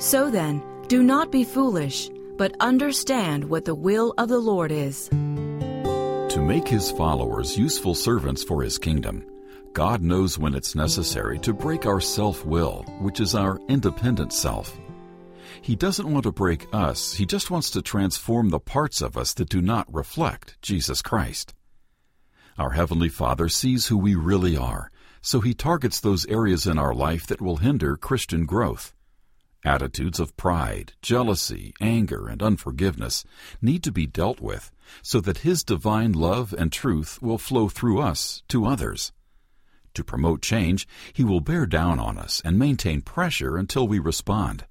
So 0.00 0.30
then, 0.30 0.62
do 0.88 1.02
not 1.02 1.32
be 1.32 1.42
foolish, 1.42 2.10
but 2.36 2.54
understand 2.60 3.42
what 3.42 3.64
the 3.64 3.74
will 3.74 4.12
of 4.18 4.28
the 4.28 4.38
Lord 4.38 4.70
is. 4.70 5.08
To 5.08 6.44
make 6.46 6.68
his 6.68 6.90
followers 6.90 7.56
useful 7.56 7.94
servants 7.94 8.44
for 8.44 8.62
his 8.62 8.76
kingdom, 8.76 9.24
God 9.72 10.02
knows 10.02 10.38
when 10.38 10.54
it's 10.54 10.74
necessary 10.74 11.38
to 11.40 11.52
break 11.52 11.86
our 11.86 12.00
self 12.00 12.44
will, 12.44 12.82
which 13.00 13.20
is 13.20 13.34
our 13.34 13.60
independent 13.68 14.32
self. 14.32 14.76
He 15.62 15.76
doesn't 15.76 16.10
want 16.10 16.24
to 16.24 16.32
break 16.32 16.66
us, 16.72 17.14
He 17.14 17.26
just 17.26 17.50
wants 17.50 17.70
to 17.70 17.82
transform 17.82 18.50
the 18.50 18.60
parts 18.60 19.00
of 19.00 19.16
us 19.16 19.34
that 19.34 19.48
do 19.48 19.60
not 19.60 19.92
reflect 19.92 20.60
Jesus 20.62 21.02
Christ. 21.02 21.54
Our 22.58 22.70
Heavenly 22.70 23.08
Father 23.08 23.48
sees 23.48 23.86
who 23.86 23.96
we 23.96 24.14
really 24.14 24.56
are, 24.56 24.90
so 25.20 25.40
He 25.40 25.54
targets 25.54 26.00
those 26.00 26.26
areas 26.26 26.66
in 26.66 26.78
our 26.78 26.94
life 26.94 27.26
that 27.26 27.40
will 27.40 27.58
hinder 27.58 27.96
Christian 27.96 28.46
growth. 28.46 28.94
Attitudes 29.64 30.20
of 30.20 30.36
pride, 30.36 30.92
jealousy, 31.02 31.74
anger, 31.80 32.28
and 32.28 32.42
unforgiveness 32.42 33.24
need 33.60 33.82
to 33.84 33.92
be 33.92 34.06
dealt 34.06 34.40
with 34.40 34.70
so 35.02 35.20
that 35.20 35.38
His 35.38 35.64
divine 35.64 36.12
love 36.12 36.54
and 36.56 36.72
truth 36.72 37.20
will 37.20 37.38
flow 37.38 37.68
through 37.68 38.00
us 38.00 38.42
to 38.48 38.64
others. 38.64 39.12
To 39.98 40.04
promote 40.04 40.42
change, 40.42 40.86
He 41.12 41.24
will 41.24 41.40
bear 41.40 41.66
down 41.66 41.98
on 41.98 42.18
us 42.18 42.40
and 42.44 42.56
maintain 42.56 43.00
pressure 43.00 43.56
until 43.56 43.88
we 43.88 43.98
respond. 43.98 44.64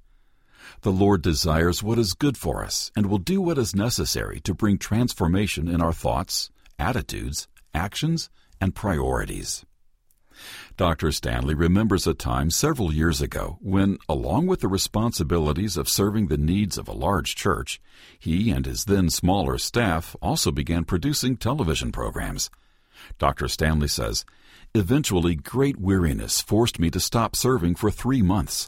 The 0.84 0.92
Lord 0.94 1.22
desires 1.22 1.84
what 1.84 2.00
is 2.00 2.14
good 2.14 2.38
for 2.38 2.64
us 2.64 2.94
and 2.96 3.08
will 3.08 3.18
do 3.18 3.42
what 3.42 3.58
is 3.58 3.76
necessary 3.76 4.40
to 4.40 4.54
bring 4.54 4.78
transformation 4.78 5.68
in 5.68 5.82
our 5.82 5.92
thoughts, 5.92 6.50
attitudes, 6.80 7.50
actions, 7.74 8.30
and 8.62 8.74
priorities. 8.74 9.66
Dr. 10.78 11.12
Stanley 11.12 11.56
remembers 11.56 12.08
a 12.08 12.14
time 12.14 12.50
several 12.50 12.94
years 12.94 13.22
ago 13.22 13.58
when, 13.60 13.98
along 14.08 14.48
with 14.48 14.62
the 14.62 14.70
responsibilities 14.70 15.76
of 15.76 15.90
serving 15.90 16.28
the 16.28 16.38
needs 16.38 16.78
of 16.78 16.88
a 16.88 16.94
large 16.94 17.36
church, 17.36 17.82
he 18.18 18.50
and 18.50 18.66
his 18.66 18.86
then 18.86 19.10
smaller 19.10 19.58
staff 19.58 20.16
also 20.22 20.52
began 20.52 20.86
producing 20.86 21.36
television 21.36 21.92
programs. 21.92 22.50
Dr. 23.20 23.48
Stanley 23.48 23.88
says, 23.88 24.26
Eventually, 24.78 25.34
great 25.34 25.80
weariness 25.80 26.40
forced 26.40 26.78
me 26.78 26.92
to 26.92 27.00
stop 27.00 27.36
serving 27.36 27.74
for 27.74 27.90
three 27.90 28.22
months. 28.22 28.68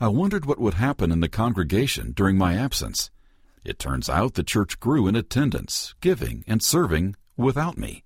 I 0.00 0.08
wondered 0.08 0.46
what 0.46 0.58
would 0.58 0.72
happen 0.72 1.12
in 1.12 1.20
the 1.20 1.28
congregation 1.28 2.12
during 2.12 2.38
my 2.38 2.54
absence. 2.54 3.10
It 3.62 3.78
turns 3.78 4.08
out 4.08 4.32
the 4.32 4.44
church 4.44 4.80
grew 4.80 5.06
in 5.06 5.14
attendance, 5.14 5.94
giving, 6.00 6.42
and 6.46 6.62
serving 6.62 7.16
without 7.36 7.76
me. 7.76 8.02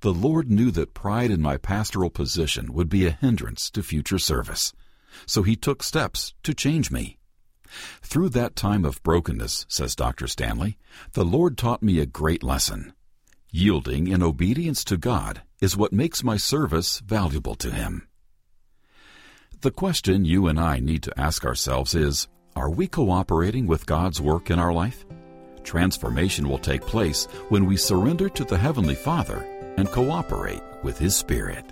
The 0.00 0.12
Lord 0.12 0.50
knew 0.50 0.72
that 0.72 0.92
pride 0.92 1.30
in 1.30 1.40
my 1.40 1.56
pastoral 1.56 2.10
position 2.10 2.72
would 2.72 2.88
be 2.88 3.06
a 3.06 3.12
hindrance 3.12 3.70
to 3.70 3.84
future 3.84 4.18
service, 4.18 4.72
so 5.24 5.44
He 5.44 5.54
took 5.54 5.84
steps 5.84 6.34
to 6.42 6.52
change 6.52 6.90
me. 6.90 7.16
Through 8.02 8.30
that 8.30 8.56
time 8.56 8.84
of 8.84 9.00
brokenness, 9.04 9.66
says 9.68 9.94
Dr. 9.94 10.26
Stanley, 10.26 10.78
the 11.12 11.24
Lord 11.24 11.56
taught 11.56 11.80
me 11.80 12.00
a 12.00 12.06
great 12.06 12.42
lesson. 12.42 12.92
Yielding 13.54 14.06
in 14.06 14.22
obedience 14.22 14.82
to 14.82 14.96
God 14.96 15.42
is 15.60 15.76
what 15.76 15.92
makes 15.92 16.24
my 16.24 16.38
service 16.38 17.00
valuable 17.00 17.54
to 17.56 17.70
Him. 17.70 18.08
The 19.60 19.70
question 19.70 20.24
you 20.24 20.46
and 20.46 20.58
I 20.58 20.78
need 20.78 21.02
to 21.02 21.20
ask 21.20 21.44
ourselves 21.44 21.94
is 21.94 22.28
Are 22.56 22.70
we 22.70 22.86
cooperating 22.86 23.66
with 23.66 23.84
God's 23.84 24.22
work 24.22 24.50
in 24.50 24.58
our 24.58 24.72
life? 24.72 25.04
Transformation 25.64 26.48
will 26.48 26.56
take 26.56 26.80
place 26.80 27.26
when 27.50 27.66
we 27.66 27.76
surrender 27.76 28.30
to 28.30 28.44
the 28.44 28.56
Heavenly 28.56 28.94
Father 28.94 29.44
and 29.76 29.86
cooperate 29.86 30.62
with 30.82 30.96
His 30.96 31.14
Spirit. 31.14 31.71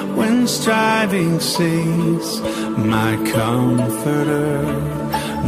striving 0.47 1.39
cease, 1.39 2.39
my 2.77 3.15
comforter, 3.31 4.63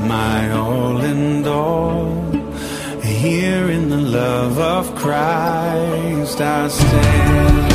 my 0.07 0.51
all 0.51 0.97
and 1.01 1.45
all. 1.47 2.31
Here 3.01 3.69
in 3.69 3.89
the 3.89 3.97
love 3.97 4.59
of 4.59 4.95
Christ 4.95 6.41
I 6.41 6.67
stand. 6.67 7.72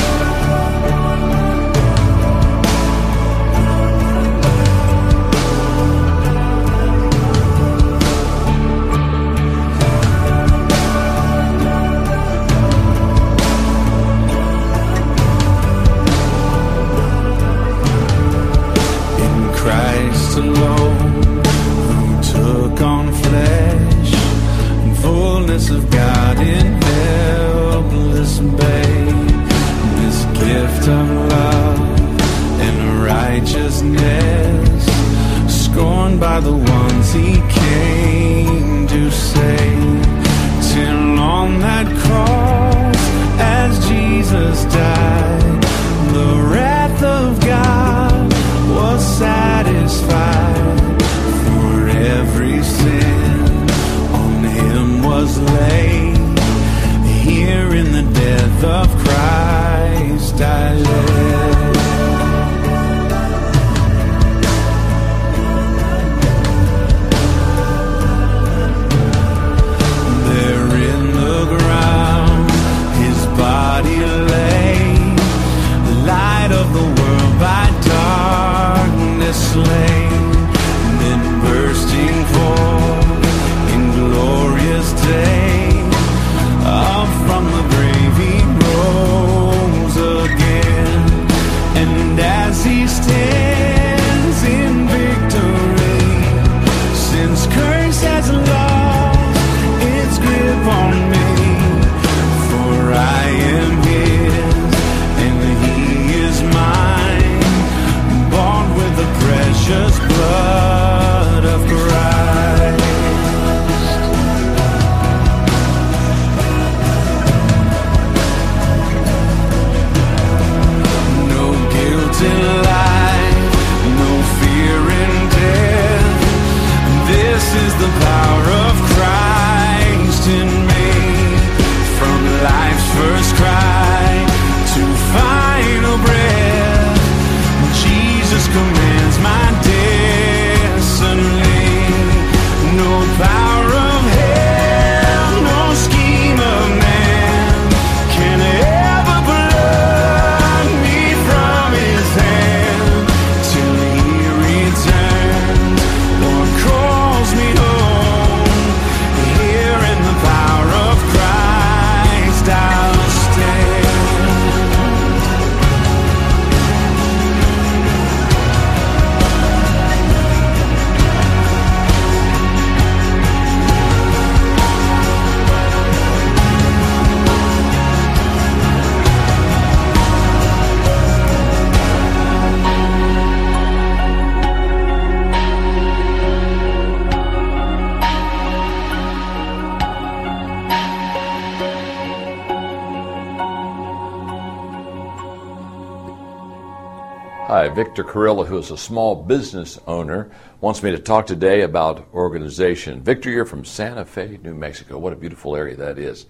Victor 197.68 198.04
Carrillo, 198.04 198.44
who 198.44 198.58
is 198.58 198.70
a 198.70 198.76
small 198.76 199.14
business 199.14 199.78
owner, 199.86 200.30
wants 200.60 200.82
me 200.82 200.90
to 200.90 200.98
talk 200.98 201.26
today 201.26 201.62
about 201.62 202.08
organization. 202.12 203.02
Victor, 203.02 203.30
you're 203.30 203.44
from 203.44 203.64
Santa 203.64 204.04
Fe, 204.04 204.38
New 204.42 204.54
Mexico. 204.54 204.98
What 204.98 205.12
a 205.12 205.16
beautiful 205.16 205.56
area 205.56 205.76
that 205.76 205.98
is. 205.98 206.26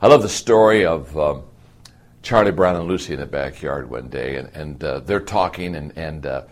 I 0.00 0.06
love 0.06 0.22
the 0.22 0.28
story 0.28 0.86
of 0.86 1.16
um, 1.18 1.42
Charlie 2.22 2.52
Brown 2.52 2.76
and 2.76 2.86
Lucy 2.86 3.14
in 3.14 3.20
the 3.20 3.26
backyard 3.26 3.90
one 3.90 4.08
day, 4.08 4.36
and, 4.36 4.48
and 4.54 4.84
uh, 4.84 5.00
they're 5.00 5.20
talking, 5.20 5.74
and, 5.76 5.92
and 5.96 6.24
uh, 6.24 6.42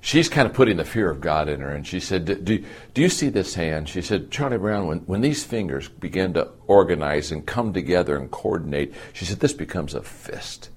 she's 0.00 0.28
kind 0.28 0.46
of 0.46 0.54
putting 0.54 0.76
the 0.76 0.84
fear 0.84 1.10
of 1.10 1.20
God 1.20 1.48
in 1.48 1.60
her. 1.60 1.70
And 1.70 1.86
she 1.86 2.00
said, 2.00 2.44
do, 2.44 2.64
do 2.94 3.02
you 3.02 3.08
see 3.08 3.28
this 3.28 3.54
hand? 3.54 3.88
She 3.88 4.02
said, 4.02 4.30
Charlie 4.30 4.58
Brown, 4.58 4.86
when, 4.86 4.98
when 5.00 5.20
these 5.20 5.44
fingers 5.44 5.88
begin 5.88 6.34
to 6.34 6.50
organize 6.66 7.32
and 7.32 7.46
come 7.46 7.72
together 7.72 8.16
and 8.16 8.30
coordinate, 8.30 8.94
she 9.12 9.24
said, 9.24 9.40
this 9.40 9.52
becomes 9.52 9.94
a 9.94 10.02
fist. 10.02 10.70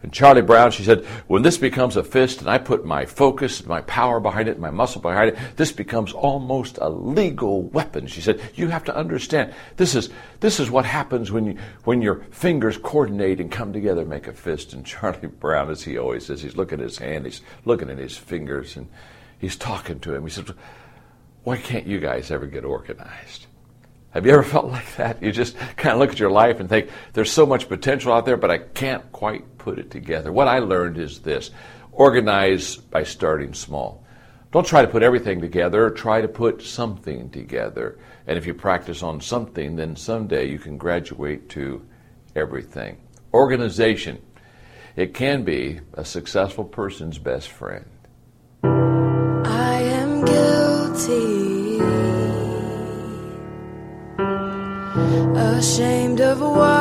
And 0.00 0.12
Charlie 0.12 0.42
Brown, 0.42 0.70
she 0.70 0.84
said, 0.84 1.04
when 1.26 1.42
this 1.42 1.58
becomes 1.58 1.96
a 1.96 2.04
fist 2.04 2.40
and 2.40 2.48
I 2.48 2.58
put 2.58 2.84
my 2.84 3.04
focus, 3.04 3.66
my 3.66 3.80
power 3.80 4.20
behind 4.20 4.48
it, 4.48 4.56
my 4.56 4.70
muscle 4.70 5.00
behind 5.00 5.30
it, 5.30 5.38
this 5.56 5.72
becomes 5.72 6.12
almost 6.12 6.78
a 6.80 6.88
legal 6.88 7.62
weapon. 7.62 8.06
She 8.06 8.20
said, 8.20 8.40
you 8.54 8.68
have 8.68 8.84
to 8.84 8.96
understand, 8.96 9.52
this 9.76 9.96
is, 9.96 10.10
this 10.38 10.60
is 10.60 10.70
what 10.70 10.84
happens 10.84 11.32
when, 11.32 11.46
you, 11.46 11.58
when 11.82 12.00
your 12.00 12.20
fingers 12.30 12.78
coordinate 12.78 13.40
and 13.40 13.50
come 13.50 13.72
together 13.72 14.02
and 14.02 14.10
make 14.10 14.28
a 14.28 14.32
fist. 14.32 14.72
And 14.72 14.86
Charlie 14.86 15.26
Brown, 15.26 15.68
as 15.68 15.82
he 15.82 15.98
always 15.98 16.26
says, 16.26 16.42
he's 16.42 16.56
looking 16.56 16.78
at 16.78 16.84
his 16.84 16.98
hand, 16.98 17.24
he's 17.24 17.42
looking 17.64 17.90
at 17.90 17.98
his 17.98 18.16
fingers, 18.16 18.76
and 18.76 18.88
he's 19.40 19.56
talking 19.56 19.98
to 19.98 20.14
him. 20.14 20.22
He 20.22 20.30
says, 20.30 20.46
why 21.42 21.56
can't 21.56 21.88
you 21.88 21.98
guys 21.98 22.30
ever 22.30 22.46
get 22.46 22.64
organized? 22.64 23.47
Have 24.10 24.26
you 24.26 24.32
ever 24.32 24.42
felt 24.54 24.66
like 24.66 24.96
that? 24.96 25.22
You 25.22 25.32
just 25.32 25.56
kind 25.76 25.94
of 25.94 25.98
look 25.98 26.10
at 26.10 26.18
your 26.18 26.30
life 26.30 26.60
and 26.60 26.68
think, 26.68 26.90
there's 27.12 27.32
so 27.32 27.46
much 27.46 27.68
potential 27.68 28.12
out 28.12 28.24
there, 28.24 28.36
but 28.36 28.50
I 28.50 28.58
can't 28.58 29.10
quite 29.12 29.58
put 29.58 29.78
it 29.78 29.90
together. 29.90 30.32
What 30.32 30.48
I 30.48 30.58
learned 30.58 30.98
is 30.98 31.20
this 31.20 31.50
organize 31.92 32.76
by 32.76 33.02
starting 33.02 33.54
small. 33.54 34.04
Don't 34.50 34.66
try 34.66 34.80
to 34.82 34.88
put 34.88 35.02
everything 35.02 35.40
together, 35.40 35.90
try 35.90 36.22
to 36.22 36.28
put 36.28 36.62
something 36.62 37.28
together. 37.30 37.98
And 38.26 38.38
if 38.38 38.46
you 38.46 38.54
practice 38.54 39.02
on 39.02 39.20
something, 39.20 39.76
then 39.76 39.94
someday 39.94 40.48
you 40.48 40.58
can 40.58 40.78
graduate 40.78 41.50
to 41.50 41.86
everything. 42.34 42.98
Organization. 43.34 44.22
It 44.96 45.12
can 45.12 45.44
be 45.44 45.80
a 45.92 46.04
successful 46.04 46.64
person's 46.64 47.18
best 47.18 47.50
friend. 47.50 47.84
I 48.64 49.80
am 49.82 50.24
guilty, 50.24 51.37
ashamed 55.58 56.20
of 56.20 56.40
what 56.40 56.77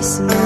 grace 0.00 0.37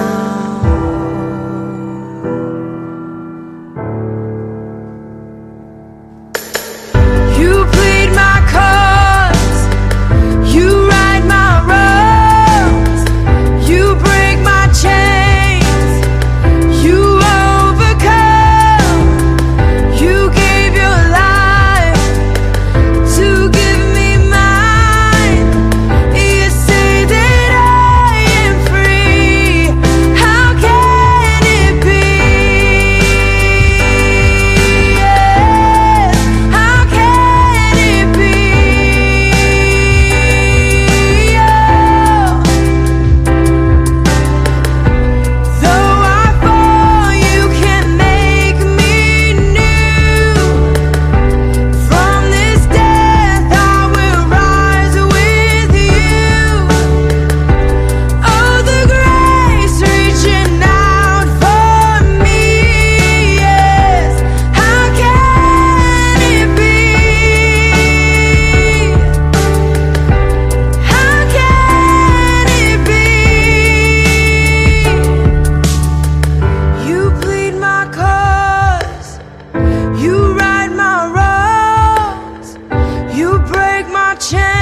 change. 84.33 84.62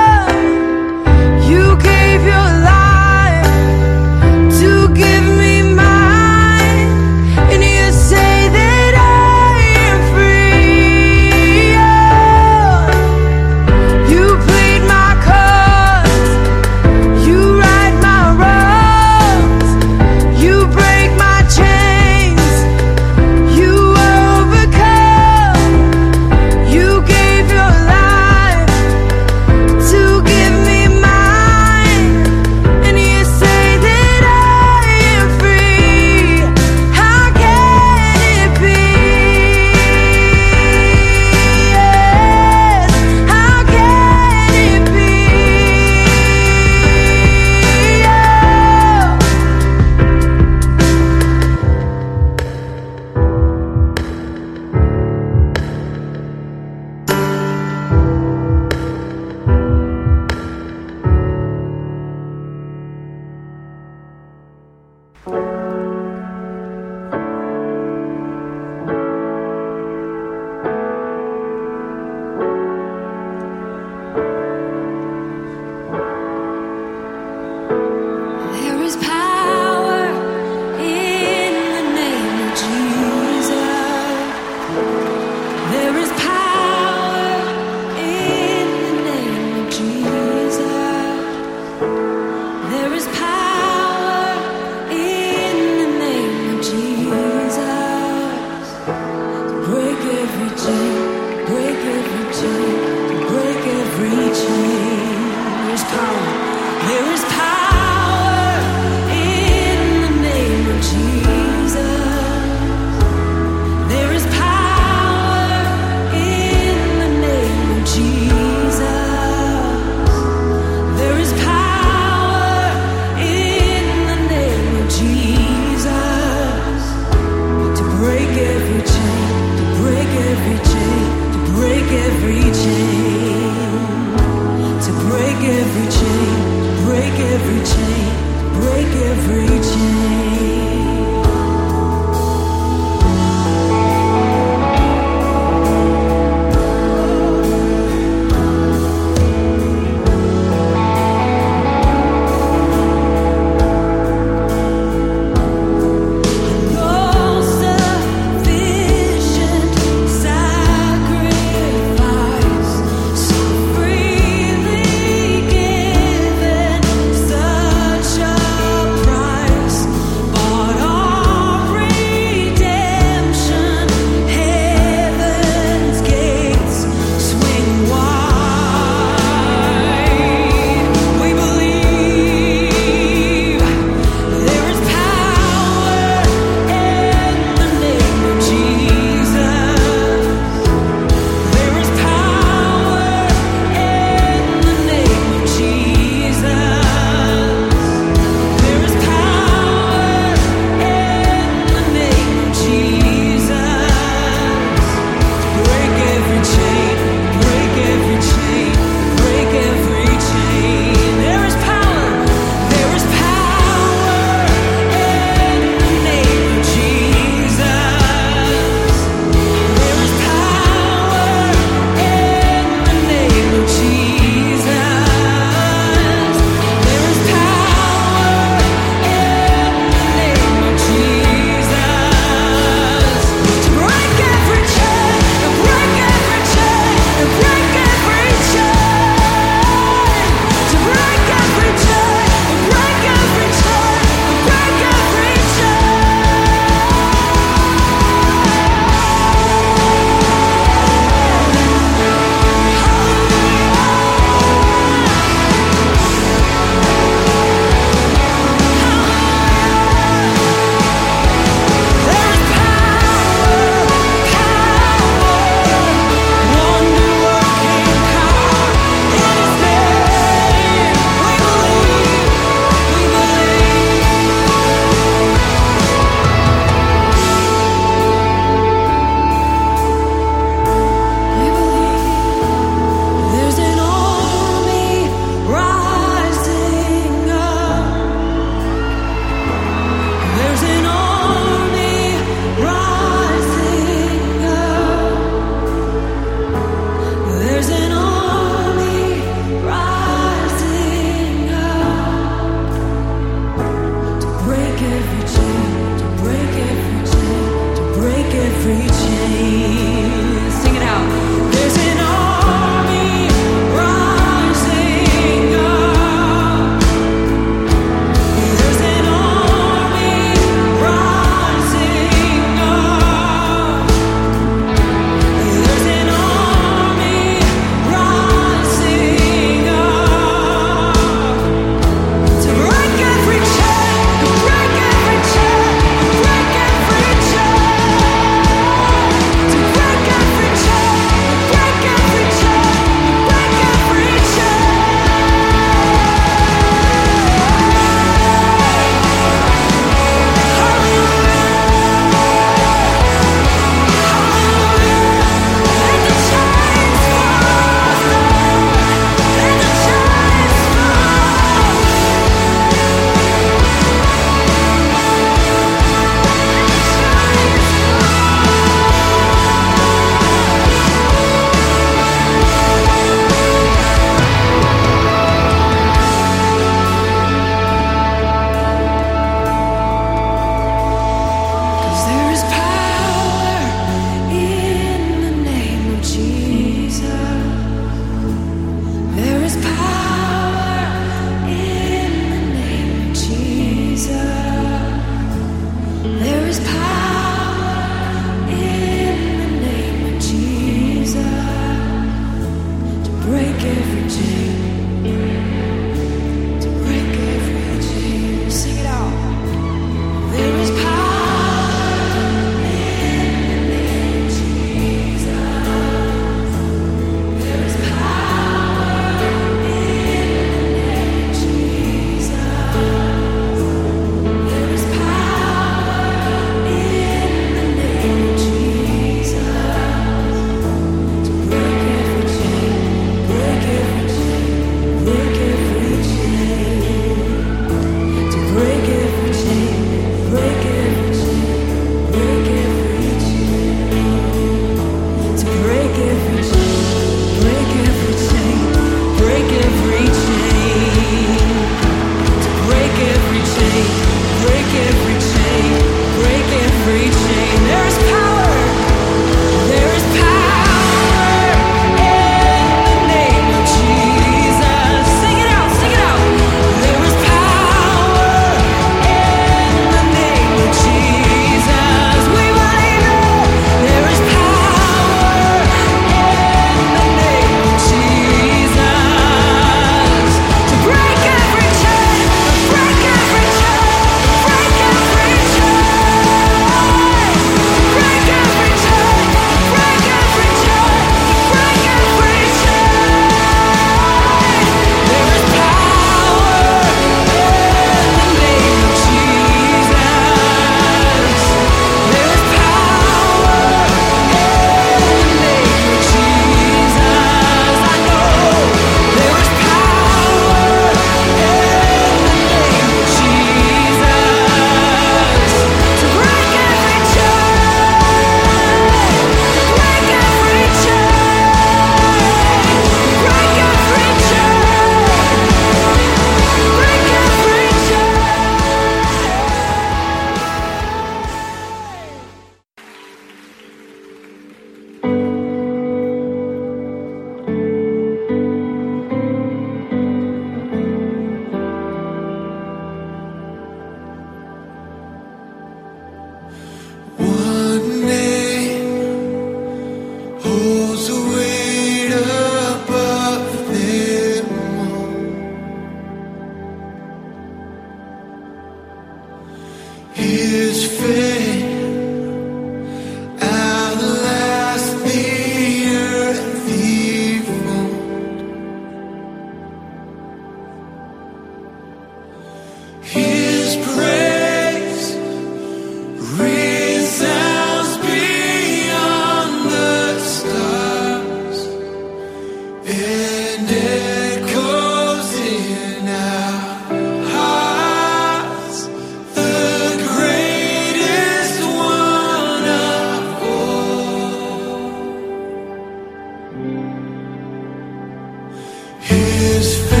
His 599.11 599.77
face. 599.89 600.00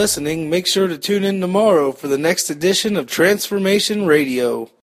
Listening. 0.00 0.48
Make 0.48 0.66
sure 0.66 0.88
to 0.88 0.96
tune 0.96 1.24
in 1.24 1.42
tomorrow 1.42 1.92
for 1.92 2.08
the 2.08 2.16
next 2.16 2.48
edition 2.48 2.96
of 2.96 3.06
Transformation 3.06 4.06
Radio. 4.06 4.70